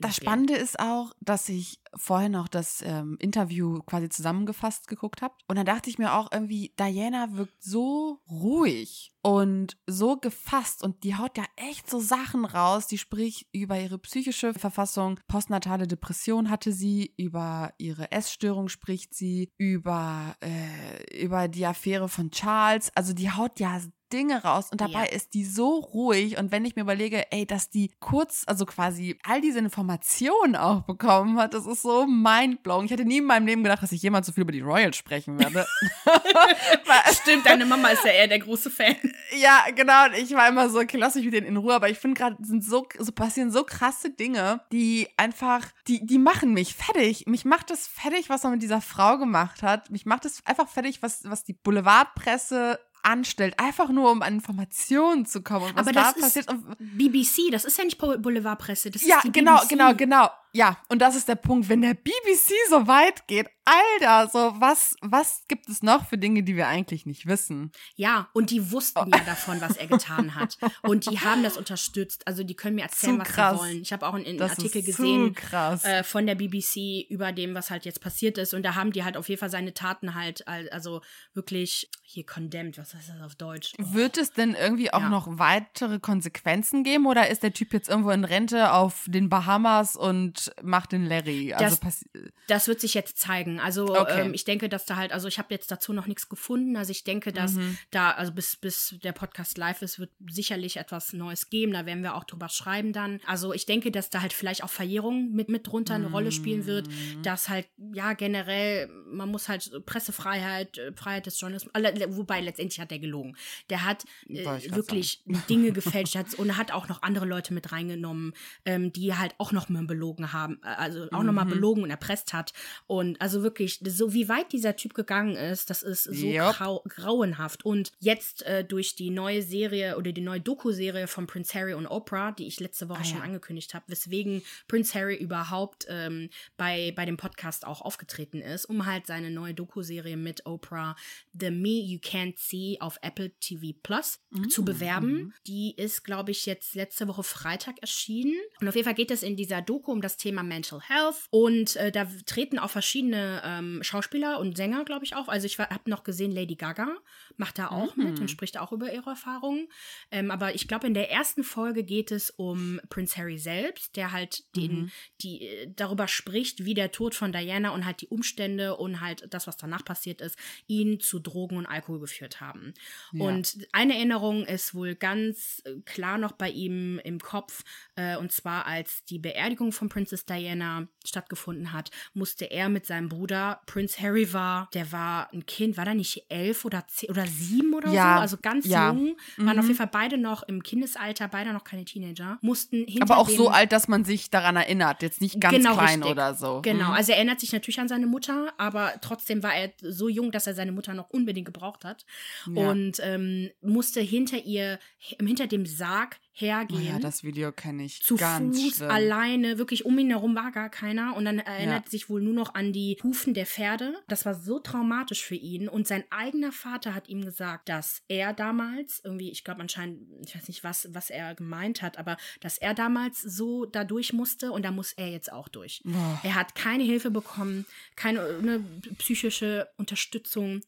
[0.01, 5.33] Das Spannende ist auch, dass ich vorher noch das ähm, Interview quasi zusammengefasst geguckt habe.
[5.47, 11.03] Und da dachte ich mir auch irgendwie, Diana wirkt so ruhig und so gefasst und
[11.03, 12.87] die haut ja echt so Sachen raus.
[12.87, 19.51] Die spricht über ihre psychische Verfassung, postnatale Depression hatte sie, über ihre Essstörung spricht sie,
[19.57, 22.91] über, äh, über die Affäre von Charles.
[22.95, 23.81] Also die haut ja
[24.11, 25.11] Dinge raus und dabei ja.
[25.11, 29.17] ist die so ruhig und wenn ich mir überlege, ey, dass die kurz, also quasi
[29.23, 32.85] all diese Informationen auch bekommen hat, das ist so mindblowing.
[32.85, 34.97] Ich hätte nie in meinem Leben gedacht, dass ich jemals so viel über die Royals
[34.97, 35.65] sprechen werde.
[37.21, 38.95] Stimmt, deine Mama ist ja eher der große Fan.
[39.37, 40.05] Ja, genau.
[40.05, 41.75] Und ich war immer so, okay, lass mich mit denen in Ruhe.
[41.75, 46.17] Aber ich finde gerade, sind so, so passieren so krasse Dinge, die einfach, die, die
[46.17, 47.25] machen mich fertig.
[47.27, 49.89] Mich macht es fertig, was man mit dieser Frau gemacht hat.
[49.89, 55.25] Mich macht es einfach fertig, was, was die Boulevardpresse anstellt, einfach nur um an Informationen
[55.25, 55.71] zu kommen.
[55.75, 59.57] Aber das da ist BBC, das ist ja nicht Boulevardpresse, das ja, ist die genau,
[59.57, 59.69] BBC.
[59.69, 60.29] genau, genau.
[60.53, 64.95] Ja, und das ist der Punkt, wenn der BBC so weit geht, Alter, so was,
[65.01, 67.71] was gibt es noch für Dinge, die wir eigentlich nicht wissen?
[67.95, 69.15] Ja, und die wussten oh.
[69.15, 70.57] ja davon, was er getan hat.
[70.81, 72.27] Und die haben das unterstützt.
[72.27, 73.53] Also die können mir erzählen, was krass.
[73.53, 73.81] sie wollen.
[73.81, 75.35] Ich habe auch einen, einen Artikel gesehen
[75.83, 78.55] äh, von der BBC über dem, was halt jetzt passiert ist.
[78.55, 81.01] Und da haben die halt auf jeden Fall seine Taten halt, also
[81.33, 83.73] wirklich hier condemned, was heißt das auf Deutsch?
[83.79, 83.93] Oh.
[83.93, 85.09] Wird es denn irgendwie auch ja.
[85.09, 89.95] noch weitere Konsequenzen geben oder ist der Typ jetzt irgendwo in Rente auf den Bahamas
[89.95, 91.53] und Macht den Larry?
[91.53, 92.05] Also das,
[92.47, 93.59] das wird sich jetzt zeigen.
[93.59, 94.25] Also okay.
[94.25, 96.75] ähm, ich denke, dass da halt, also ich habe jetzt dazu noch nichts gefunden.
[96.77, 97.77] Also ich denke, dass mhm.
[97.91, 101.73] da, also bis, bis der Podcast live ist, wird sicherlich etwas Neues geben.
[101.73, 103.19] Da werden wir auch drüber schreiben dann.
[103.25, 106.13] Also ich denke, dass da halt vielleicht auch Verjährung mit, mit drunter eine mhm.
[106.13, 106.87] Rolle spielen wird.
[106.87, 107.23] Mhm.
[107.23, 111.73] Dass halt, ja, generell, man muss halt Pressefreiheit, äh, Freiheit des Journalismus,
[112.09, 113.35] wobei letztendlich hat er gelogen.
[113.69, 118.33] Der hat äh, wirklich Dinge gefälscht hat, und hat auch noch andere Leute mit reingenommen,
[118.65, 121.25] ähm, die halt auch noch mal belogen haben, äh, also auch mhm.
[121.27, 121.49] noch mal mhm.
[121.49, 122.53] belogen und erpresst hat.
[122.87, 126.55] Und also wirklich, so wie weit dieser Typ gegangen ist, das ist so yep.
[126.55, 127.65] grau grauenhaft.
[127.65, 131.87] Und jetzt äh, durch die neue Serie oder die neue Doku-Serie von Prince Harry und
[131.87, 133.23] Oprah, die ich letzte Woche ah, schon ja.
[133.23, 138.85] angekündigt habe, weswegen Prince Harry überhaupt ähm, bei, bei dem Podcast auch aufgetreten ist, um
[138.85, 140.95] halt seine neue Doku-Serie mit Oprah,
[141.33, 144.49] The Me You Can't See auf Apple TV Plus mhm.
[144.49, 145.11] zu bewerben.
[145.11, 145.33] Mhm.
[145.47, 148.35] Die ist, glaube ich, jetzt letzte Woche Freitag erschienen.
[148.61, 151.27] Und auf jeden Fall geht es in dieser Doku um das Thema Mental Health.
[151.31, 155.29] Und äh, da treten auch verschiedene ähm, Schauspieler und Sänger, glaube ich, auf.
[155.29, 156.95] Also ich habe noch gesehen, Lady Gaga
[157.37, 158.03] macht da auch mhm.
[158.03, 159.67] mit und spricht auch über ihre Erfahrungen.
[160.11, 164.11] Ähm, aber ich glaube, in der ersten Folge geht es um Prince Harry selbst, der
[164.11, 164.91] halt den, mhm.
[165.21, 169.33] die, äh, darüber spricht, wie der Tod von Diana und halt die Umstände und halt
[169.33, 172.73] das, was danach passiert ist, ihn zu Drogen und Alkohol geführt haben.
[173.13, 173.25] Ja.
[173.25, 177.63] Und eine Erinnerung ist wohl ganz äh, klar noch bei ihm im Kopf.
[177.95, 183.09] Äh, und zwar, als die Beerdigung von Princess Diana stattgefunden hat, musste er mit seinem
[183.09, 187.27] Bruder, Prince Harry war, der war ein Kind, war da nicht elf oder zehn oder
[187.27, 188.15] sieben oder ja.
[188.15, 188.91] so, also ganz ja.
[188.91, 189.59] jung, waren mhm.
[189.59, 193.29] auf jeden Fall beide noch im Kindesalter, beide noch keine Teenager, mussten hinter Aber auch
[193.29, 196.11] so alt, dass man sich daran erinnert, jetzt nicht ganz genau klein richtig.
[196.11, 196.61] oder so.
[196.63, 196.93] Genau, mhm.
[196.93, 200.47] also er erinnert sich natürlich an seine Mutter, aber trotzdem war er so jung, dass
[200.47, 202.05] er seine Mutter noch unbedingt gebraucht hat
[202.51, 202.69] ja.
[202.69, 206.81] und ähm, musste hinter ihr, hinter dem Sarg hergehen.
[206.81, 208.01] Oh ja, das Video kenne ich.
[208.01, 208.91] Zu ganz Fuß schlimm.
[208.91, 211.15] alleine, wirklich um ihn herum war gar keiner.
[211.15, 211.91] Und dann erinnert ja.
[211.91, 213.95] sich wohl nur noch an die Hufen der Pferde.
[214.07, 215.67] Das war so traumatisch für ihn.
[215.67, 220.35] Und sein eigener Vater hat ihm gesagt, dass er damals, irgendwie, ich glaube anscheinend, ich
[220.35, 224.51] weiß nicht, was, was er gemeint hat, aber dass er damals so da durch musste
[224.51, 225.81] und da muss er jetzt auch durch.
[225.85, 226.19] Oh.
[226.23, 227.65] Er hat keine Hilfe bekommen,
[227.95, 228.59] keine eine
[228.97, 230.61] psychische Unterstützung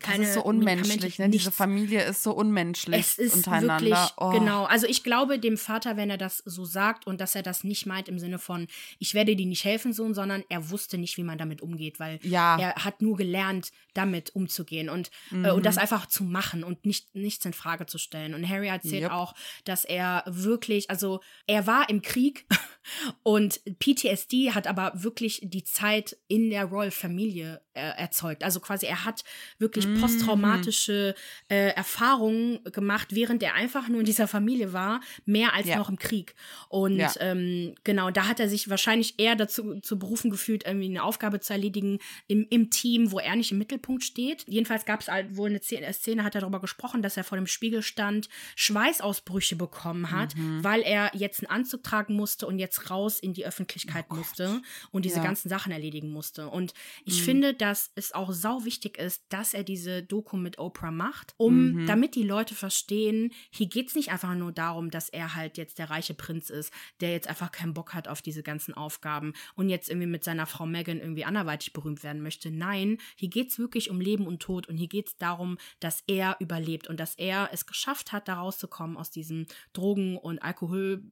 [0.00, 1.28] keine, das ist so unmenschlich, ne?
[1.28, 3.80] Diese Familie ist so unmenschlich es ist untereinander.
[3.80, 4.30] Wirklich, oh.
[4.30, 4.64] Genau.
[4.64, 7.86] Also ich glaube dem Vater, wenn er das so sagt und dass er das nicht
[7.86, 8.66] meint im Sinne von,
[8.98, 12.18] ich werde dir nicht helfen, Sohn, sondern er wusste nicht, wie man damit umgeht, weil
[12.22, 12.58] ja.
[12.58, 15.44] er hat nur gelernt, damit umzugehen und, mhm.
[15.44, 15.82] äh, und das mhm.
[15.82, 18.34] einfach zu machen und nicht, nichts in Frage zu stellen.
[18.34, 19.12] Und Harry erzählt yep.
[19.12, 19.34] auch,
[19.64, 22.46] dass er wirklich, also er war im Krieg
[23.22, 28.44] und PTSD hat aber wirklich die Zeit in der Royal-Familie äh, erzeugt.
[28.44, 29.24] Also quasi er hat
[29.58, 30.00] wirklich mm.
[30.00, 31.14] posttraumatische
[31.48, 35.76] äh, Erfahrungen gemacht, während er einfach nur in dieser Familie war, mehr als ja.
[35.76, 36.34] noch im Krieg.
[36.68, 37.12] Und ja.
[37.20, 41.40] ähm, genau, da hat er sich wahrscheinlich eher dazu zu berufen gefühlt, irgendwie eine Aufgabe
[41.40, 44.44] zu erledigen im, im Team, wo er nicht im Mittelpunkt steht.
[44.46, 47.36] Jedenfalls gab es halt wohl eine Szene, Szene, hat er darüber gesprochen, dass er vor
[47.36, 50.62] dem Spiegel stand, Schweißausbrüche bekommen hat, mhm.
[50.62, 54.62] weil er jetzt einen Anzug tragen musste und jetzt raus in die Öffentlichkeit oh musste
[54.90, 55.24] und diese ja.
[55.24, 56.48] ganzen Sachen erledigen musste.
[56.48, 56.74] Und
[57.04, 57.24] ich mhm.
[57.24, 61.72] finde, dass es auch sau wichtig ist, dass er diese Doku mit Oprah macht, um
[61.72, 61.86] mhm.
[61.86, 65.78] damit die Leute verstehen, hier geht es nicht einfach nur darum, dass er halt jetzt
[65.78, 69.68] der reiche Prinz ist, der jetzt einfach keinen Bock hat auf diese ganzen Aufgaben und
[69.68, 72.50] jetzt irgendwie mit seiner Frau Megan irgendwie anderweitig berühmt werden möchte.
[72.50, 76.02] Nein, hier geht es wirklich um Leben und Tod und hier geht es darum, dass
[76.06, 81.02] er überlebt und dass er es geschafft hat, da rauszukommen aus diesem Drogen- und Alkohol,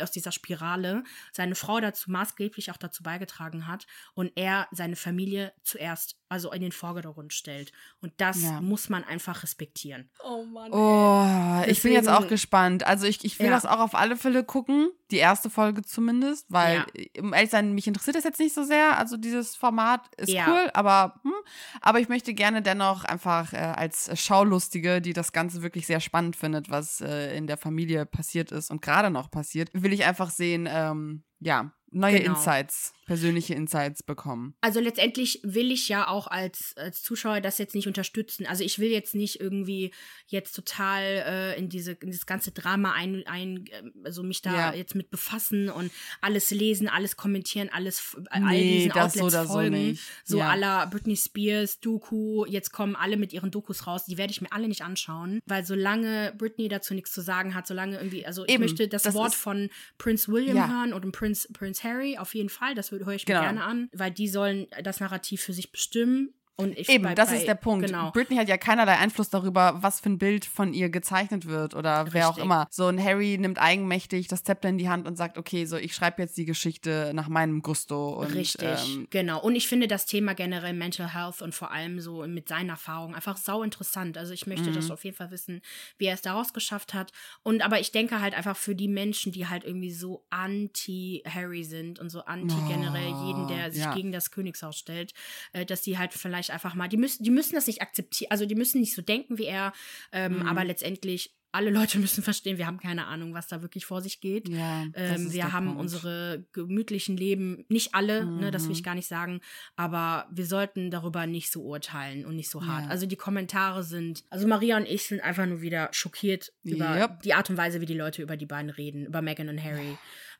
[0.00, 5.52] aus dieser Spirale, seine Frau dazu maßgeblich auch dazu beigetragen hat und er seine Familie
[5.62, 7.72] zuerst also in den Vordergrund stellt.
[8.00, 8.60] Und das ja.
[8.60, 10.10] muss man einfach respektieren.
[10.24, 10.72] Oh Mann.
[10.72, 12.86] Oh, ich bin jetzt auch gespannt.
[12.86, 13.52] Also ich, ich will ja.
[13.52, 14.90] das auch auf alle Fälle gucken.
[15.10, 17.22] Die erste Folge zumindest, weil, ja.
[17.22, 18.98] um ehrlich sein, mich interessiert das jetzt nicht so sehr.
[18.98, 21.32] Also dieses Format ist cool, aber, hm,
[21.80, 26.34] aber ich möchte gerne dennoch einfach äh, als Schaulustige, die das Ganze wirklich sehr spannend
[26.34, 30.30] findet, was äh, in der Familie passiert ist und gerade noch passiert, will ich einfach
[30.30, 32.34] sehen, ähm, ja, neue genau.
[32.34, 34.54] Insights, persönliche Insights bekommen.
[34.60, 38.46] Also letztendlich will ich ja auch als, als Zuschauer das jetzt nicht unterstützen.
[38.46, 39.92] Also ich will jetzt nicht irgendwie
[40.26, 43.64] jetzt total äh, in diese in das ganze Drama ein, ein
[44.04, 44.74] also mich da ja.
[44.74, 45.90] jetzt mit befassen und
[46.20, 49.94] alles lesen, alles kommentieren, alles nee, all diesen Outlets so folgen.
[50.24, 50.50] So, so ja.
[50.50, 54.52] aller Britney Spears, Doku, jetzt kommen alle mit ihren Dokus raus, die werde ich mir
[54.52, 58.52] alle nicht anschauen, weil solange Britney dazu nichts zu sagen hat, solange irgendwie, also ich
[58.52, 60.68] Eben, möchte das, das Wort von Prince William ja.
[60.68, 62.74] hören oder Prince Prince Harry, auf jeden Fall.
[62.74, 63.40] Das höre ich mir genau.
[63.40, 66.34] gerne an, weil die sollen das Narrativ für sich bestimmen.
[66.58, 67.84] Und ich Eben, bei, das bei, ist der Punkt.
[67.86, 68.10] Genau.
[68.12, 72.12] Britney hat ja keinerlei Einfluss darüber, was für ein Bild von ihr gezeichnet wird oder
[72.14, 72.44] wer auch Richtig.
[72.44, 72.66] immer.
[72.70, 75.94] So ein Harry nimmt eigenmächtig das Zepter in die Hand und sagt, okay, so ich
[75.94, 78.08] schreibe jetzt die Geschichte nach meinem Gusto.
[78.20, 78.62] Und, Richtig,
[78.96, 79.40] Ähm, genau.
[79.42, 83.14] Und ich finde das Thema generell Mental Health und vor allem so mit seinen Erfahrungen
[83.14, 84.16] einfach sau interessant.
[84.16, 84.74] Also ich möchte Mhm.
[84.76, 85.60] das auf jeden Fall wissen,
[85.98, 87.12] wie er es daraus geschafft hat.
[87.42, 91.98] Und aber ich denke halt einfach für die Menschen, die halt irgendwie so anti-Harry sind
[91.98, 93.94] und so anti generell jeden, der sich Oh, ja.
[93.94, 95.12] gegen das Königshaus stellt,
[95.52, 98.46] äh, dass die halt vielleicht einfach mal, die müssen, die müssen das nicht akzeptieren, also
[98.46, 99.72] die müssen nicht so denken wie er,
[100.12, 100.42] ähm, Mhm.
[100.46, 104.20] aber letztendlich alle Leute müssen verstehen, wir haben keine Ahnung, was da wirklich vor sich
[104.20, 104.46] geht.
[104.48, 105.80] ja, Ähm, wir haben Punkt.
[105.80, 108.84] unsere gemütlichen Leben, nicht alle, ne, das will ich Mhm.
[108.84, 109.40] gar nicht sagen,
[109.74, 112.84] aber wir sollten darüber nicht so urteilen und nicht so hart.
[112.84, 112.90] Ja.
[112.90, 117.22] Also die Kommentare sind, also Maria und ich sind einfach nur wieder schockiert über Yep.
[117.22, 119.96] die Art und Weise, wie die Leute über die beiden reden, über Meghan und Harry.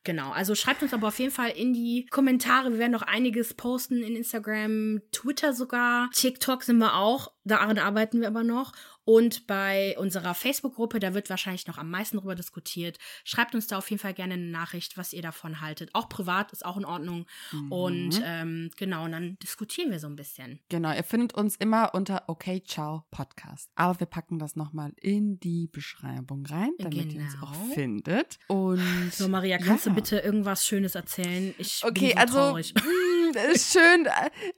[0.07, 2.71] Genau, also schreibt uns aber auf jeden Fall in die Kommentare.
[2.71, 6.11] Wir werden noch einiges posten in Instagram, Twitter sogar.
[6.13, 8.73] TikTok sind wir auch, daran arbeiten wir aber noch.
[9.07, 12.99] Und bei unserer Facebook-Gruppe, da wird wahrscheinlich noch am meisten drüber diskutiert.
[13.25, 15.91] Schreibt uns da auf jeden Fall gerne eine Nachricht, was ihr davon haltet.
[15.95, 17.25] Auch privat ist auch in Ordnung.
[17.71, 18.23] Und Mhm.
[18.25, 20.59] ähm, genau, und dann diskutieren wir so ein bisschen.
[20.69, 23.71] Genau, ihr findet uns immer unter Okay Ciao Podcast.
[23.77, 27.47] Aber wir packen das nochmal in die Beschreibung rein, damit ihr uns Genau.
[27.47, 28.39] auch findet.
[28.49, 29.91] Und So, Maria, kannst ja.
[29.91, 31.55] du bitte irgendwas Schönes erzählen?
[31.59, 32.75] Ich Okay, bin so also traurig.
[33.45, 34.09] ist schön.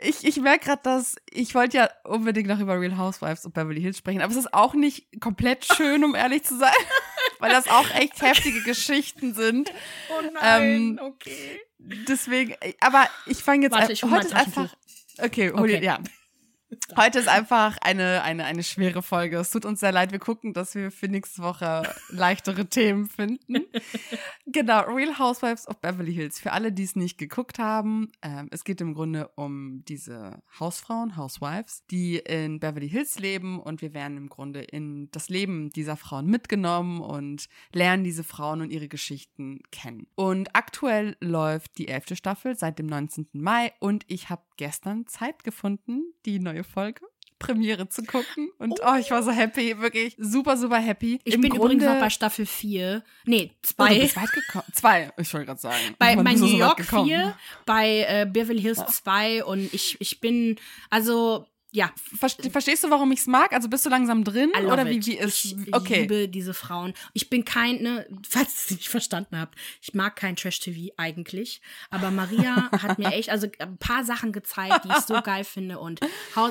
[0.01, 3.81] Ich, ich merke gerade, dass ich wollte ja unbedingt noch über Real Housewives und Beverly
[3.81, 6.73] Hills sprechen, aber es ist auch nicht komplett schön, um ehrlich zu sein,
[7.39, 9.73] weil das auch echt heftige Geschichten sind.
[10.11, 11.61] Oh ähm, okay.
[11.79, 14.75] Deswegen, aber ich fange jetzt Warte, an- ich heute ist einfach.
[15.21, 15.79] Okay, hol Okay.
[15.81, 15.99] dir, ja.
[16.97, 19.39] Heute ist einfach eine, eine, eine schwere Folge.
[19.39, 20.13] Es tut uns sehr leid.
[20.13, 23.65] Wir gucken, dass wir für nächste Woche leichtere Themen finden.
[24.51, 26.41] Genau, Real Housewives of Beverly Hills.
[26.41, 31.17] Für alle, die es nicht geguckt haben, ähm, es geht im Grunde um diese Hausfrauen,
[31.17, 35.97] Housewives, die in Beverly Hills leben und wir werden im Grunde in das Leben dieser
[35.97, 40.07] Frauen mitgenommen und lernen diese Frauen und ihre Geschichten kennen.
[40.15, 43.29] Und aktuell läuft die elfte Staffel seit dem 19.
[43.33, 47.01] Mai und ich habe gestern Zeit gefunden, die neue Folge.
[47.39, 51.21] Premiere zu gucken und oh, ich war so happy, wirklich super, super happy.
[51.23, 53.05] Ich Im bin Grunde, übrigens noch bei Staffel 4.
[53.27, 53.99] Nee, Oh, du 2.
[54.01, 54.65] bist weit gekommen.
[54.73, 55.95] Zwei, ich wollte gerade sagen.
[56.01, 57.07] bei bei New so York gekommen?
[57.07, 60.57] 4, bei äh, Beverly Hills 2 und ich, ich bin,
[60.91, 61.47] also,
[61.79, 63.53] ja, Verste- Verstehst du, warum ich es mag?
[63.53, 64.51] Also bist du langsam drin?
[64.67, 65.45] Oder wie, wie ist.
[65.45, 66.01] Ich Okay.
[66.03, 66.93] liebe diese Frauen.
[67.13, 71.61] Ich bin kein, ne, falls ihr es nicht verstanden habt, ich mag kein Trash-TV eigentlich.
[71.91, 75.79] Aber Maria hat mir echt, also ein paar Sachen gezeigt, die ich so geil finde.
[75.79, 76.01] Und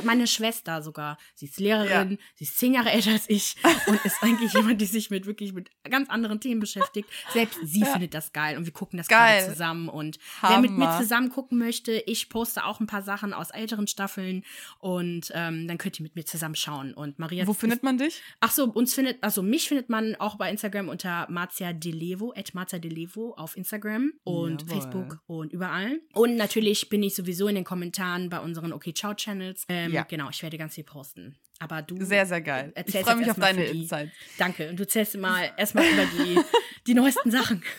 [0.04, 3.56] meine Schwester sogar, sie ist Lehrerin, sie ist zehn Jahre älter als ich
[3.88, 7.10] und ist eigentlich jemand, die sich mit wirklich mit ganz anderen Themen beschäftigt.
[7.34, 9.40] Selbst sie findet das geil und wir gucken das Geil.
[9.42, 9.90] gerade zusammen.
[9.90, 11.02] Und wer mit mir Hammer.
[11.02, 14.44] zusammen gucken möchte, ich poste auch ein paar Sachen aus älteren Staffeln
[14.80, 16.94] und ähm, dann könnt ihr mit mir zusammen schauen.
[16.94, 18.22] Und Maria Wo findet man dich?
[18.40, 22.54] Ach so, uns findet, also mich findet man auch bei Instagram unter Marzia Delevo, at
[22.54, 24.76] Marzia Delevo auf Instagram und Jawohl.
[24.76, 26.00] Facebook und überall.
[26.14, 29.66] Und natürlich bin ich sowieso in den Kommentaren bei unseren Okay Ciao Channels.
[29.70, 30.04] Ähm, Ja.
[30.04, 31.36] Genau, ich werde ganz viel posten.
[31.60, 32.04] Aber du.
[32.06, 32.72] Sehr, sehr geil.
[32.86, 34.12] Ich freue mich auf deine Insights.
[34.38, 34.70] Danke.
[34.70, 36.40] Und du zählst mal erstmal über die,
[36.86, 37.64] die neuesten Sachen.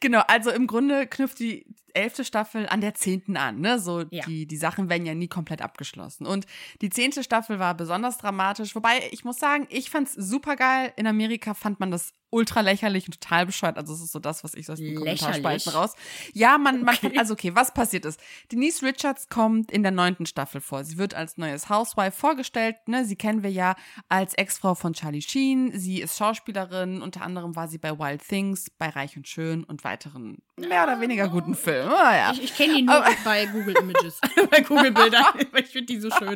[0.00, 3.60] Genau, also im Grunde knüpft die elfte Staffel an der zehnten an.
[3.60, 3.78] Ne?
[3.78, 4.24] So Ja.
[4.26, 6.26] die, die Sachen werden ja nie komplett abgeschlossen.
[6.26, 6.46] Und
[6.82, 8.74] die zehnte Staffel war besonders dramatisch.
[8.74, 10.92] Wobei, ich muss sagen, ich fand's super geil.
[10.96, 13.78] In Amerika fand man das ultra lächerlich und total bescheuert.
[13.78, 14.96] Also es ist so das, was ich so aus den?
[14.96, 15.94] Kommentarspalten raus.
[16.32, 18.20] Ja, man, man also okay, was passiert ist?
[18.50, 20.84] Denise Richards kommt in der neunten Staffel vor.
[20.84, 22.76] Sie wird als neues Housewife vorgestellt.
[22.86, 23.04] Ne?
[23.04, 23.76] Sie kennen wir ja
[24.08, 25.70] als Ex-Frau von Charlie Sheen.
[25.78, 27.02] Sie ist Schauspielerin.
[27.02, 31.00] Unter anderem war sie bei Wild Things, bei Reich und Schön und weiteren mehr oder
[31.00, 31.90] weniger guten Filmen.
[31.90, 32.32] Ah, ja.
[32.32, 34.20] Ich, ich kenne die nur bei Google Images,
[34.50, 36.34] bei Google Bildern, weil ich finde die so schön.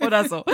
[0.00, 0.44] oder so.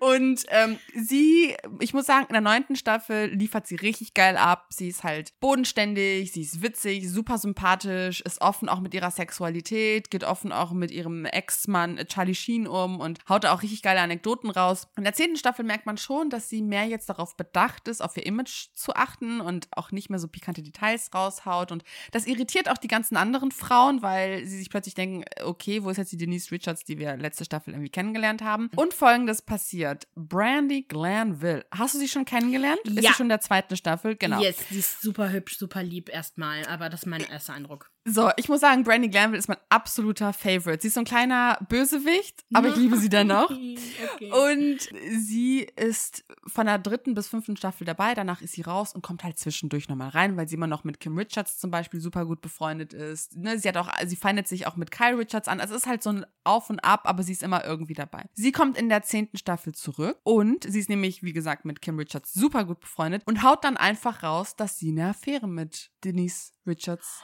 [0.00, 4.66] Und ähm, sie, ich muss sagen, in der neunten Staffel liefert sie richtig geil ab.
[4.70, 10.10] Sie ist halt bodenständig, sie ist witzig, super sympathisch, ist offen auch mit ihrer Sexualität,
[10.10, 13.82] geht offen auch mit ihrem Ex-Mann äh, Charlie Sheen um und haut da auch richtig
[13.82, 14.88] geile Anekdoten raus.
[14.96, 18.16] In der zehnten Staffel merkt man schon, dass sie mehr jetzt darauf bedacht ist, auf
[18.16, 21.72] ihr Image zu achten und auch nicht mehr so pikante Details raushaut.
[21.72, 25.90] Und das irritiert auch die ganzen anderen Frauen, weil sie sich plötzlich denken, okay, wo
[25.90, 28.70] ist jetzt die Denise Richards, die wir letzte Staffel irgendwie kennengelernt haben?
[28.76, 29.85] Und folgendes passiert.
[30.14, 31.64] Brandy Glanville.
[31.70, 32.80] Hast du sie schon kennengelernt?
[32.84, 33.10] Ist Ja.
[33.10, 34.16] sie schon in der zweiten Staffel?
[34.16, 34.40] Genau.
[34.40, 37.90] Yes, sie ist super hübsch, super lieb erstmal, aber das ist mein erster Eindruck.
[38.08, 40.80] So, ich muss sagen, Brandy Glanville ist mein absoluter Favorite.
[40.80, 43.50] Sie ist so ein kleiner Bösewicht, aber ich liebe sie dennoch.
[44.14, 44.30] okay.
[44.54, 44.78] Und
[45.18, 48.14] sie ist von der dritten bis fünften Staffel dabei.
[48.14, 51.00] Danach ist sie raus und kommt halt zwischendurch nochmal rein, weil sie immer noch mit
[51.00, 53.36] Kim Richards zum Beispiel super gut befreundet ist.
[53.36, 55.60] Ne, sie hat auch, sie feindet sich auch mit Kyle Richards an.
[55.60, 58.26] Also es ist halt so ein Auf und Ab, aber sie ist immer irgendwie dabei.
[58.34, 61.98] Sie kommt in der zehnten Staffel zurück und sie ist nämlich, wie gesagt, mit Kim
[61.98, 66.52] Richards super gut befreundet und haut dann einfach raus, dass sie eine Affäre mit Denise
[66.68, 67.20] Richards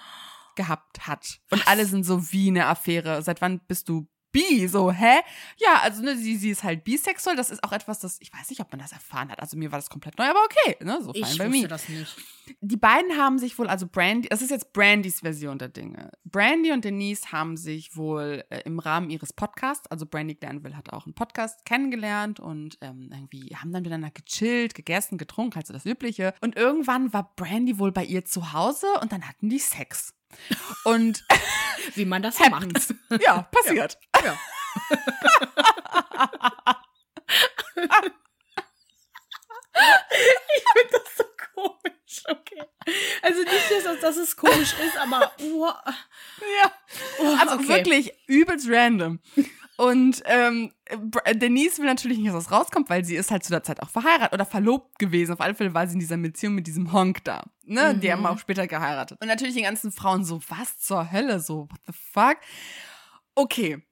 [0.56, 1.40] gehabt hat.
[1.50, 3.22] Und alle sind so wie eine Affäre.
[3.22, 5.20] Seit wann bist du bi, so, hä?
[5.58, 7.36] Ja, also ne, sie, sie ist halt bisexuell.
[7.36, 9.40] Das ist auch etwas, das, ich weiß nicht, ob man das erfahren hat.
[9.40, 11.68] Also mir war das komplett neu, aber okay, ne, so fein bei mir.
[11.68, 12.16] das nicht.
[12.60, 16.10] Die beiden haben sich wohl, also Brandy, das ist jetzt Brandys Version der Dinge.
[16.24, 20.92] Brandy und Denise haben sich wohl äh, im Rahmen ihres Podcasts, also Brandy Glanville hat
[20.92, 25.72] auch einen Podcast kennengelernt und ähm, irgendwie haben dann miteinander gechillt, gegessen, getrunken, halt so
[25.72, 26.34] das Übliche.
[26.40, 30.14] Und irgendwann war Brandy wohl bei ihr zu Hause und dann hatten die Sex.
[30.84, 31.24] Und
[31.94, 32.94] wie man das macht.
[33.20, 33.98] Ja, passiert.
[34.14, 34.24] Ja.
[34.24, 34.38] ja.
[40.54, 41.24] ich finde das so
[41.62, 42.62] komisch, okay.
[43.22, 45.68] Also nicht, dass, dass es komisch ist, aber oh.
[46.62, 46.72] ja.
[47.20, 47.68] Oh, also okay.
[47.68, 49.20] wirklich übelst random.
[49.76, 50.72] Und ähm,
[51.34, 53.88] Denise will natürlich nicht, dass das rauskommt, weil sie ist halt zu der Zeit auch
[53.88, 55.32] verheiratet oder verlobt gewesen.
[55.32, 57.94] Auf alle Fälle war sie in dieser Beziehung mit diesem Honk da, ne?
[57.94, 58.00] Mhm.
[58.00, 59.18] Die haben auch später geheiratet.
[59.20, 62.36] Und natürlich die ganzen Frauen so, was zur Hölle, so, what the fuck?
[63.34, 63.82] Okay.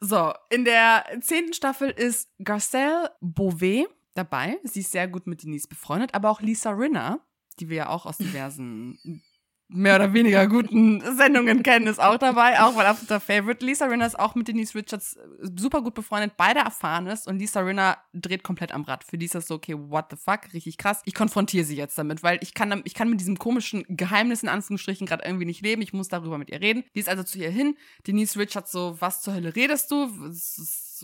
[0.00, 4.58] So, in der zehnten Staffel ist Garcelle Beauvais dabei.
[4.64, 7.20] Sie ist sehr gut mit Denise befreundet, aber auch Lisa Rinner,
[7.60, 8.98] die wir ja auch aus diversen
[9.68, 13.64] mehr oder weniger guten Sendungen kennen, ist auch dabei, auch weil absoluter Favorite.
[13.64, 17.38] Lisa Rinner ist auch mit Denise Richards äh, super gut befreundet, beide erfahren ist und
[17.38, 19.04] Lisa Rinner dreht komplett am Rad.
[19.04, 21.02] Für die ist das so, okay, what the fuck, richtig krass.
[21.06, 24.48] Ich konfrontiere sie jetzt damit, weil ich kann, ich kann mit diesem komischen Geheimnis in
[24.48, 25.82] Anführungsstrichen gerade irgendwie nicht leben.
[25.82, 26.84] Ich muss darüber mit ihr reden.
[26.94, 27.76] Die ist also zu ihr hin.
[28.06, 30.08] Denise Richards so, was zur Hölle redest du?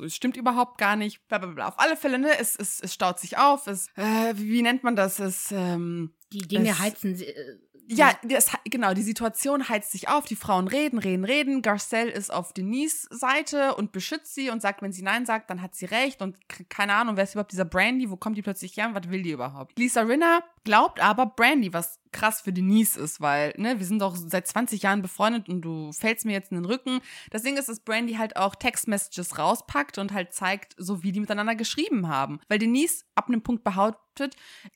[0.04, 1.26] Es, stimmt überhaupt gar nicht.
[1.28, 1.68] Blablabla.
[1.68, 3.66] Auf alle Fälle, ne, es, es, es staut sich auf.
[3.66, 5.18] Es, äh, wie nennt man das?
[5.18, 7.58] Es, ähm, die Dinge es, heizen äh,
[7.92, 11.60] ja, das, genau, die Situation heizt sich auf, die Frauen reden, reden, reden.
[11.60, 15.60] Garcelle ist auf Denise Seite und beschützt sie und sagt, wenn sie Nein sagt, dann
[15.60, 16.36] hat sie recht und
[16.68, 19.22] keine Ahnung, wer ist überhaupt dieser Brandy, wo kommt die plötzlich her und was will
[19.22, 19.76] die überhaupt?
[19.76, 24.16] Lisa Rinner glaubt aber Brandy, was krass für Denise ist, weil, ne, wir sind doch
[24.16, 27.00] seit 20 Jahren befreundet und du fällst mir jetzt in den Rücken.
[27.30, 31.20] Das Ding ist, dass Brandy halt auch Textmessages rauspackt und halt zeigt, so wie die
[31.20, 32.40] miteinander geschrieben haben.
[32.48, 34.34] Weil Denise ab einem Punkt behauptet,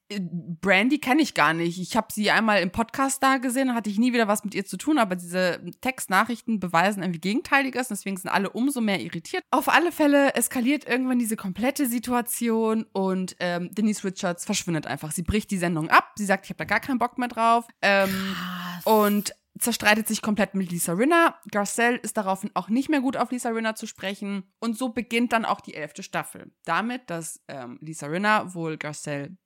[0.08, 1.80] äh, Brandy kenne ich gar nicht.
[1.80, 4.54] Ich habe sie einmal im Podcast da gesehen und hatte ich nie wieder was mit
[4.54, 9.42] ihr zu tun, aber diese Textnachrichten beweisen irgendwie Gegenteiliges, deswegen sind alle umso mehr irritiert.
[9.50, 15.10] Auf alle Fälle eskaliert irgendwann diese komplette Situation und ähm, Denise Richards verschwindet einfach.
[15.10, 16.12] Sie bricht die Sendung ab.
[16.16, 17.66] Sie sagt, ich habe da gar keinen Bock mehr drauf.
[17.82, 18.36] Ähm,
[18.84, 21.36] und zerstreitet sich komplett mit Lisa Rinner.
[21.50, 24.52] Garcelle ist daraufhin auch nicht mehr gut auf Lisa Rinner zu sprechen.
[24.58, 26.52] Und so beginnt dann auch die elfte Staffel.
[26.64, 29.36] Damit, dass ähm, Lisa Rinner wohl Garcelle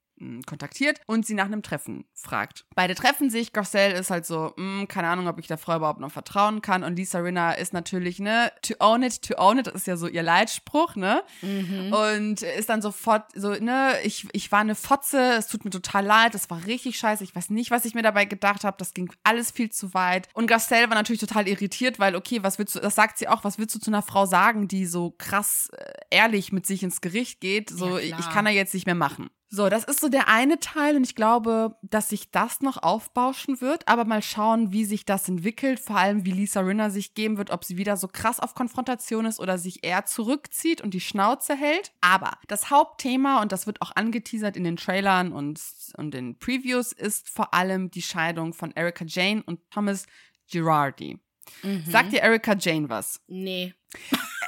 [0.46, 2.64] kontaktiert und sie nach einem Treffen fragt.
[2.74, 3.52] Beide treffen sich.
[3.52, 6.62] Garcelle ist halt so, mh, hm, keine Ahnung, ob ich der Frau überhaupt noch vertrauen
[6.62, 6.82] kann.
[6.84, 9.96] Und Lisa Rinna ist natürlich, ne, to own it, to own it, das ist ja
[9.96, 11.22] so ihr Leitspruch, ne?
[11.42, 11.92] Mhm.
[11.92, 16.04] Und ist dann sofort so, ne, ich, ich war eine Fotze, es tut mir total
[16.04, 18.94] leid, das war richtig scheiße, ich weiß nicht, was ich mir dabei gedacht habe, das
[18.94, 20.28] ging alles viel zu weit.
[20.34, 23.44] Und Garcelle war natürlich total irritiert, weil, okay, was willst du, das sagt sie auch,
[23.44, 27.00] was willst du zu einer Frau sagen, die so krass äh, ehrlich mit sich ins
[27.00, 27.70] Gericht geht?
[27.70, 29.30] So, ja, ich kann er jetzt nicht mehr machen.
[29.51, 33.62] So, das ist so der eine Teil und ich glaube, dass sich das noch aufbauschen
[33.62, 37.38] wird, aber mal schauen, wie sich das entwickelt, vor allem wie Lisa Rinner sich geben
[37.38, 41.01] wird, ob sie wieder so krass auf Konfrontation ist oder sich eher zurückzieht und die
[41.01, 41.92] Schnauze hält.
[42.03, 45.59] Aber das Hauptthema, und das wird auch angeteasert in den Trailern und,
[45.96, 50.05] und den Previews, ist vor allem die Scheidung von Erika Jane und Thomas
[50.51, 51.18] Girardi.
[51.62, 51.84] Mhm.
[51.86, 53.22] Sagt dir Erika Jane was?
[53.28, 53.72] Nee.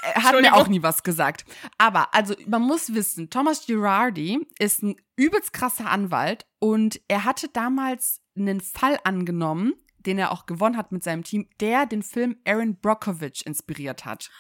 [0.03, 1.45] Er hat mir auch nie was gesagt.
[1.79, 7.49] Aber, also, man muss wissen, Thomas Girardi ist ein übelst krasser Anwalt und er hatte
[7.49, 12.37] damals einen Fall angenommen, den er auch gewonnen hat mit seinem Team, der den Film
[12.47, 14.31] Aaron Brockovich inspiriert hat.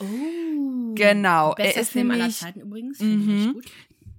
[0.00, 0.94] Oh.
[0.94, 1.54] Genau.
[1.54, 3.00] Bester er ist Film nämlich, aller Zeiten übrigens.
[3.00, 3.60] Mhm.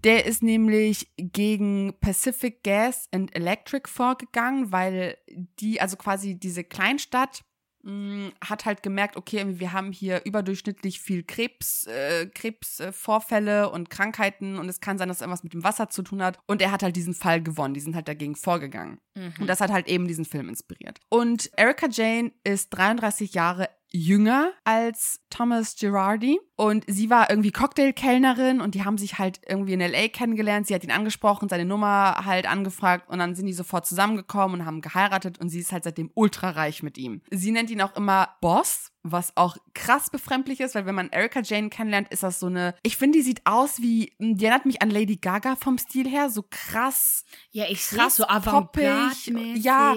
[0.03, 5.17] Der ist nämlich gegen Pacific Gas and Electric vorgegangen, weil
[5.59, 7.43] die, also quasi diese Kleinstadt
[7.83, 14.59] Mm, hat halt gemerkt, okay, wir haben hier überdurchschnittlich viel Krebs, äh, Krebsvorfälle und Krankheiten
[14.59, 16.37] und es kann sein, dass es irgendwas mit dem Wasser zu tun hat.
[16.45, 18.99] Und er hat halt diesen Fall gewonnen, die sind halt dagegen vorgegangen.
[19.15, 19.33] Mhm.
[19.39, 20.99] Und das hat halt eben diesen Film inspiriert.
[21.09, 28.61] Und Erika Jane ist 33 Jahre jünger als Thomas Girardi und sie war irgendwie Cocktailkellnerin
[28.61, 30.67] und die haben sich halt irgendwie in LA kennengelernt.
[30.67, 34.65] Sie hat ihn angesprochen, seine Nummer halt angefragt und dann sind die sofort zusammengekommen und
[34.65, 37.21] haben geheiratet und sie ist halt seitdem ultra reich mit ihm.
[37.31, 41.41] Sie nennt ihn auch immer Boss, was auch krass befremdlich ist, weil wenn man Erika
[41.41, 44.81] Jane kennenlernt, ist das so eine, ich finde, die sieht aus wie, die erinnert mich
[44.81, 47.25] an Lady Gaga vom Stil her, so krass.
[47.51, 49.13] Ja, ich krass so avantgarde
[49.55, 49.95] Ja,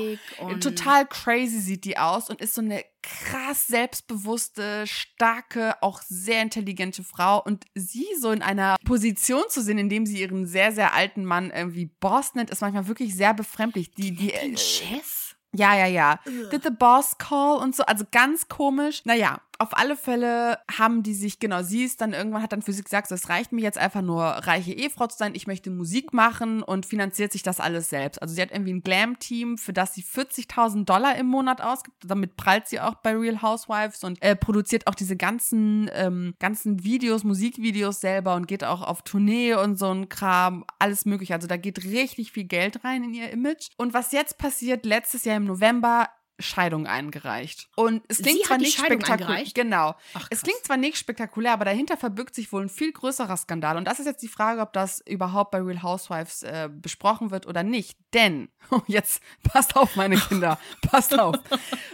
[0.60, 7.04] total crazy sieht die aus und ist so eine krass selbstbewusste, starke, auch sehr intelligente
[7.04, 10.94] Frau und sie so in einer Position zu sehen, in dem sie ihren sehr, sehr
[10.94, 13.90] alten Mann irgendwie Boss nennt, ist manchmal wirklich sehr befremdlich.
[13.92, 15.36] Die, die, die äh, Chef?
[15.56, 16.18] Ja, ja, ja.
[16.50, 17.84] Did the boss call und so.
[17.84, 19.04] Also ganz komisch.
[19.04, 22.72] Naja, auf alle Fälle haben die sich, genau, sie ist dann irgendwann, hat dann für
[22.72, 26.12] sich gesagt, es reicht mir jetzt einfach nur reiche Ehefrau zu sein, ich möchte Musik
[26.12, 28.20] machen und finanziert sich das alles selbst.
[28.20, 31.96] Also sie hat irgendwie ein Glam-Team, für das sie 40.000 Dollar im Monat ausgibt.
[32.04, 36.82] Damit prallt sie auch bei Real Housewives und äh, produziert auch diese ganzen, ähm, ganzen
[36.84, 41.34] Videos, Musikvideos selber und geht auch auf Tournee und so ein Kram, alles mögliche.
[41.34, 43.68] Also da geht richtig viel Geld rein in ihr Image.
[43.76, 46.08] Und was jetzt passiert, letztes Jahr im November,
[46.38, 47.68] Scheidung eingereicht.
[47.76, 49.44] Und es klingt Sie zwar nicht spektakulär.
[49.54, 49.94] Genau.
[50.14, 53.76] Ach, es klingt zwar nicht spektakulär, aber dahinter verbirgt sich wohl ein viel größerer Skandal.
[53.76, 57.46] Und das ist jetzt die Frage, ob das überhaupt bei Real Housewives äh, besprochen wird
[57.46, 57.98] oder nicht.
[58.12, 58.48] Denn,
[58.86, 61.36] jetzt passt auf, meine Kinder, passt auf.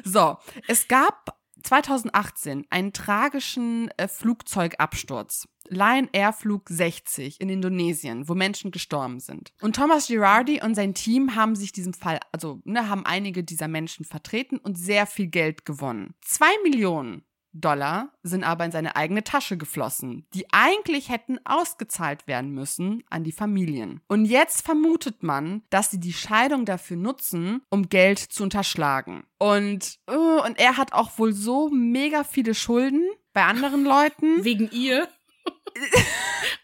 [0.05, 5.49] So, es gab 2018 einen tragischen äh, Flugzeugabsturz.
[5.69, 9.53] Lion Air Flug 60 in Indonesien, wo Menschen gestorben sind.
[9.61, 13.69] Und Thomas Girardi und sein Team haben sich diesem Fall, also ne, haben einige dieser
[13.69, 16.15] Menschen vertreten und sehr viel Geld gewonnen.
[16.23, 17.23] Zwei Millionen
[17.53, 23.25] Dollar sind aber in seine eigene Tasche geflossen, die eigentlich hätten ausgezahlt werden müssen an
[23.25, 24.01] die Familien.
[24.09, 29.25] Und jetzt vermutet man, dass sie die Scheidung dafür nutzen, um Geld zu unterschlagen.
[29.39, 34.45] Und, uh, und er hat auch wohl so mega viele Schulden bei anderen Leuten.
[34.45, 35.09] Wegen ihr?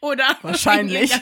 [0.01, 0.37] Oder?
[0.43, 1.13] Wahrscheinlich.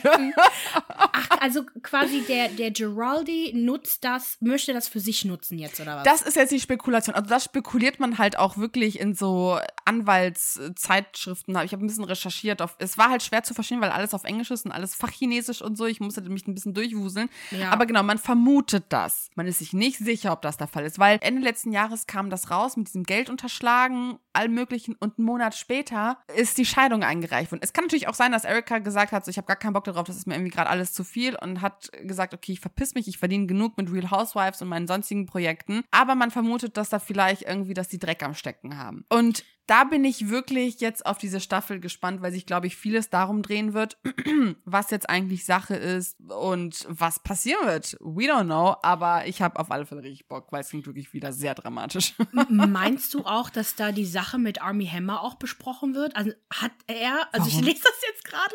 [0.88, 5.96] Ach, also quasi der, der Giraldi nutzt das, möchte das für sich nutzen jetzt, oder
[5.96, 6.04] was?
[6.04, 7.14] Das ist jetzt die Spekulation.
[7.14, 11.56] Also das spekuliert man halt auch wirklich in so Anwaltszeitschriften.
[11.64, 12.62] Ich habe ein bisschen recherchiert.
[12.62, 15.62] Auf, es war halt schwer zu verstehen, weil alles auf Englisch ist und alles Fachchinesisch
[15.62, 15.86] und so.
[15.86, 17.28] Ich musste mich ein bisschen durchwuseln.
[17.50, 17.70] Ja.
[17.70, 19.28] Aber genau, man vermutet das.
[19.34, 20.98] Man ist sich nicht sicher, ob das der Fall ist.
[20.98, 24.94] Weil Ende letzten Jahres kam das raus mit diesem Geld unterschlagen, allem möglichen.
[24.94, 27.60] Und einen Monat später ist die Scheidung eingereicht worden.
[27.62, 29.84] Es kann natürlich auch sein, dass Erika gesagt hat, so, ich habe gar keinen Bock
[29.84, 32.94] darauf, das ist mir irgendwie gerade alles zu viel und hat gesagt, okay, ich verpiss
[32.94, 35.82] mich, ich verdiene genug mit Real Housewives und meinen sonstigen Projekten.
[35.90, 39.04] Aber man vermutet, dass da vielleicht irgendwie, dass die Dreck am Stecken haben.
[39.10, 43.08] Und da bin ich wirklich jetzt auf diese Staffel gespannt, weil sich, glaube ich, vieles
[43.08, 43.98] darum drehen wird,
[44.64, 47.96] was jetzt eigentlich Sache ist und was passieren wird.
[48.00, 51.12] We don't know, aber ich habe auf alle Fälle richtig Bock, weil es klingt wirklich
[51.14, 52.14] wieder sehr dramatisch.
[52.50, 56.14] Meinst du auch, dass da die Sache mit Army Hammer auch besprochen wird?
[56.14, 57.60] Also hat er, also Warum?
[57.60, 58.54] ich lese das jetzt gerade,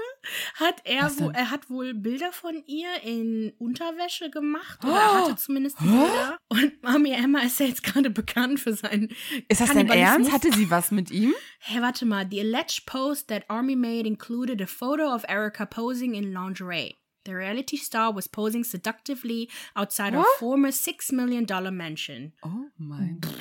[0.55, 5.25] hat er, wo, er hat wohl Bilder von ihr in Unterwäsche gemacht oder oh.
[5.25, 6.37] hatte zumindest Bilder.
[6.49, 9.09] Und Army Hammer ist ja jetzt gerade bekannt für seinen
[9.47, 10.31] Ist das dein Ernst?
[10.31, 11.33] Hatte sie was mit mit ihm?
[11.59, 12.25] Hey, warte mal.
[12.29, 16.95] The alleged post that Army made included a photo of Erica posing in lingerie.
[17.25, 20.25] The reality star was posing seductively outside What?
[20.25, 21.45] her former $6 million
[21.75, 22.33] mansion.
[22.43, 23.31] Oh mein Gott.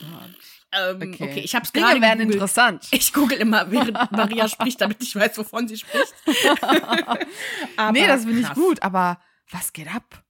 [0.73, 1.25] Ähm, okay.
[1.25, 1.41] okay.
[1.41, 2.87] ich hab's gerade werden interessant.
[2.93, 6.15] Ich google immer, während Maria spricht, damit ich weiß, wovon sie spricht.
[6.27, 10.23] nee, das finde ich gut, aber was geht ab?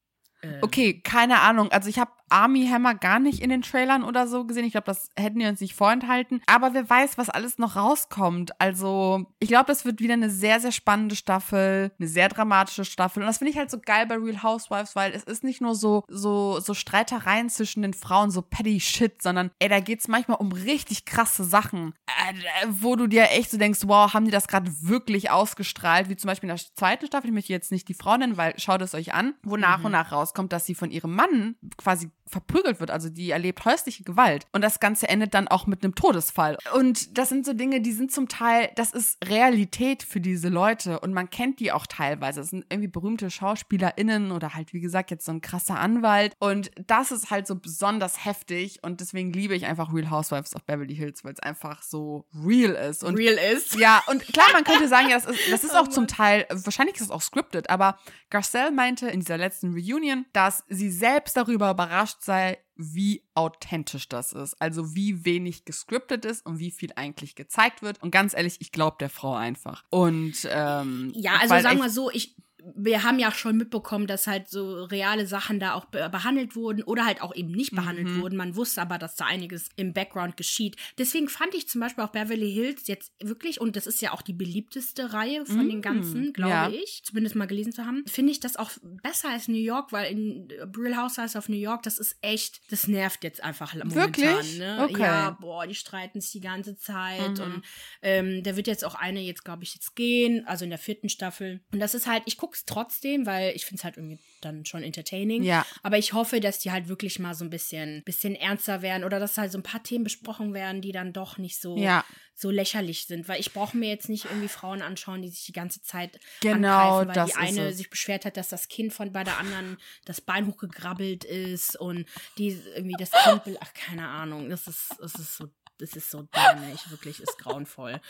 [0.43, 0.61] Äh.
[0.61, 1.73] Okay, keine Ahnung.
[1.73, 4.65] Also ich habe Army Hammer gar nicht in den Trailern oder so gesehen.
[4.65, 6.43] Ich glaube, das hätten wir uns nicht vorenthalten.
[6.47, 8.61] Aber wer weiß, was alles noch rauskommt.
[8.61, 13.23] Also, ich glaube, das wird wieder eine sehr, sehr spannende Staffel, eine sehr dramatische Staffel.
[13.23, 15.75] Und das finde ich halt so geil bei Real Housewives, weil es ist nicht nur
[15.75, 20.39] so, so, so Streitereien zwischen den Frauen, so petty shit, sondern ey, da geht's manchmal
[20.39, 24.49] um richtig krasse Sachen, äh, wo du dir echt so denkst, wow, haben die das
[24.49, 26.09] gerade wirklich ausgestrahlt?
[26.09, 28.59] Wie zum Beispiel in der zweiten Staffel, ich möchte jetzt nicht die Frau nennen, weil
[28.59, 29.87] schaut es euch an, wo nach mhm.
[29.87, 32.91] und nach rauskommt, dass sie von ihrem Mann quasi verprügelt wird.
[32.91, 34.47] Also die erlebt häusliche Gewalt.
[34.53, 36.59] Und das Ganze endet dann auch mit einem Todesfall.
[36.75, 41.01] Und das sind so Dinge, die sind zum Teil, das ist Realität für diese Leute.
[41.01, 42.41] Und man kennt die auch teilweise.
[42.41, 46.35] Das sind irgendwie berühmte SchauspielerInnen oder halt, wie gesagt, jetzt so ein krasser Anwalt.
[46.39, 48.79] Und das ist halt so besonders heftig.
[48.83, 52.73] Und deswegen liebe ich einfach Real Housewives of Beverly Hills, weil es einfach so real
[52.73, 53.05] ist.
[53.05, 53.75] Und real ist?
[53.77, 56.97] Ja, und klar, man könnte sagen, ja, das ist, das ist auch zum Teil, wahrscheinlich
[56.97, 57.99] ist es auch scripted, aber
[58.31, 64.09] Garcelle meinte in dieser letzten Reunion, dass sie selbst darüber überrascht überrascht sei, wie authentisch
[64.09, 64.61] das ist.
[64.61, 68.03] Also wie wenig gescriptet ist und wie viel eigentlich gezeigt wird.
[68.03, 69.85] Und ganz ehrlich, ich glaube der Frau einfach.
[69.91, 72.37] Und ähm, ja, also sagen wir so, ich
[72.77, 76.83] wir haben ja schon mitbekommen, dass halt so reale Sachen da auch be behandelt wurden
[76.83, 78.21] oder halt auch eben nicht behandelt Mhm.
[78.21, 78.37] wurden.
[78.37, 80.77] Man wusste aber, dass da einiges im Background geschieht.
[80.99, 84.23] Deswegen fand ich zum Beispiel auch Beverly Hills jetzt wirklich, und das ist ja auch
[84.23, 86.69] die beliebteste Reihe von Mm, den ganzen, glaube ja.
[86.83, 88.71] ich, zumindest mal gelesen zu haben, finde ich das auch
[89.03, 92.89] besser als New York, weil in Real Housewives of New York, das ist echt, das
[92.89, 93.95] nervt jetzt einfach momentan.
[94.15, 94.59] Wirklich?
[94.59, 94.87] Ne?
[94.89, 95.03] Okay.
[95.03, 97.45] Ja, boah, die streiten sich die ganze Zeit Mhm.
[97.45, 97.63] und
[98.03, 101.09] ähm, da wird jetzt auch eine jetzt, glaube ich, jetzt gehen, also in der vierten
[101.09, 101.61] Staffel.
[101.73, 104.65] Und das ist halt, ich gucke es trotzdem, weil ich finde es halt irgendwie dann
[104.67, 105.43] schon entertaining.
[105.43, 105.67] Ja.
[105.83, 109.19] Aber ich hoffe, dass die halt wirklich mal so ein bisschen, bisschen ernster werden oder
[109.19, 112.05] dass halt so ein paar Themen besprochen werden, die dann doch nicht so, Ja.
[112.35, 113.29] so lächerlich sind.
[113.29, 116.99] Weil ich brauche mir jetzt nicht irgendwie Frauen anschauen, die sich die ganze Zeit Genau,
[117.01, 119.79] angreifen, weil das die eine sich beschwert hat, dass das Kind von bei der anderen
[120.05, 122.07] das Bein hochgegrabbelt ist und
[122.39, 124.51] die irgendwie das Kind will, ach, keine Ahnung.
[124.51, 125.49] Das ist, das ist so.
[125.81, 128.01] Das ist so dämlich, wirklich, ist grauenvoll.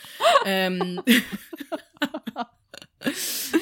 [0.43, 1.03] ähm,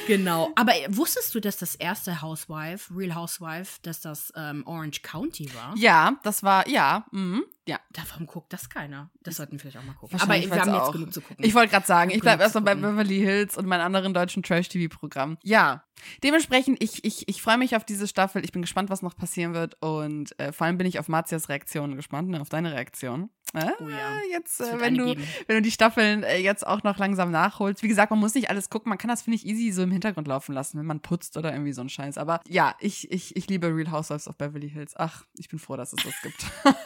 [0.07, 0.51] genau.
[0.55, 5.75] Aber wusstest du, dass das erste Housewife, Real Housewife, dass das ähm, Orange County war?
[5.77, 7.79] Ja, das war, ja, mhm, ja.
[7.91, 9.09] Davon guckt das keiner.
[9.21, 10.19] Das sollten wir vielleicht auch mal gucken.
[10.19, 11.43] Aber wir haben jetzt genug zu gucken.
[11.43, 12.75] Ich wollte gerade sagen, ich bleibe erstmal bei.
[12.75, 15.37] Beverly Hills und meinen anderen deutschen Trash-TV-Programm.
[15.43, 15.83] Ja,
[16.23, 18.43] dementsprechend, ich, ich, ich freue mich auf diese Staffel.
[18.45, 19.75] Ich bin gespannt, was noch passieren wird.
[19.81, 23.29] Und äh, vor allem bin ich auf Marzias Reaktion gespannt, ne, auf deine Reaktion.
[23.53, 25.23] Äh, Oh ja, Jetzt, es äh, wenn, du, geben.
[25.47, 27.81] wenn du die Staffeln äh, jetzt auch noch langsam nachholst.
[27.83, 28.89] Wie gesagt, man muss nicht alles gucken.
[28.89, 31.51] Man kann das, finde ich, easy so im Hintergrund laufen lassen, wenn man putzt oder
[31.51, 32.17] irgendwie so ein Scheiß.
[32.17, 34.93] Aber ja, ich, ich, ich liebe Real Housewives of Beverly Hills.
[34.97, 36.45] Ach, ich bin froh, dass es das gibt.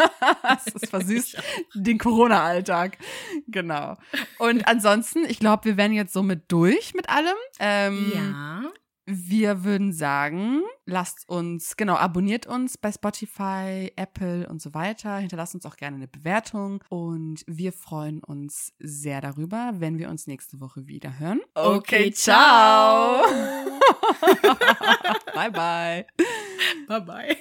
[0.75, 1.41] Es versüßt
[1.75, 2.97] den Corona-Alltag.
[3.47, 3.97] Genau.
[4.37, 7.35] Und ansonsten, ich glaube, wir werden jetzt somit durch mit allem.
[7.59, 8.63] Ähm, ja.
[9.13, 15.17] Wir würden sagen, lasst uns, genau, abonniert uns bei Spotify, Apple und so weiter.
[15.17, 16.81] Hinterlasst uns auch gerne eine Bewertung.
[16.87, 21.41] Und wir freuen uns sehr darüber, wenn wir uns nächste Woche wieder hören.
[21.55, 23.21] Okay, ciao.
[25.33, 26.05] bye, bye.
[26.87, 27.37] Bye bye.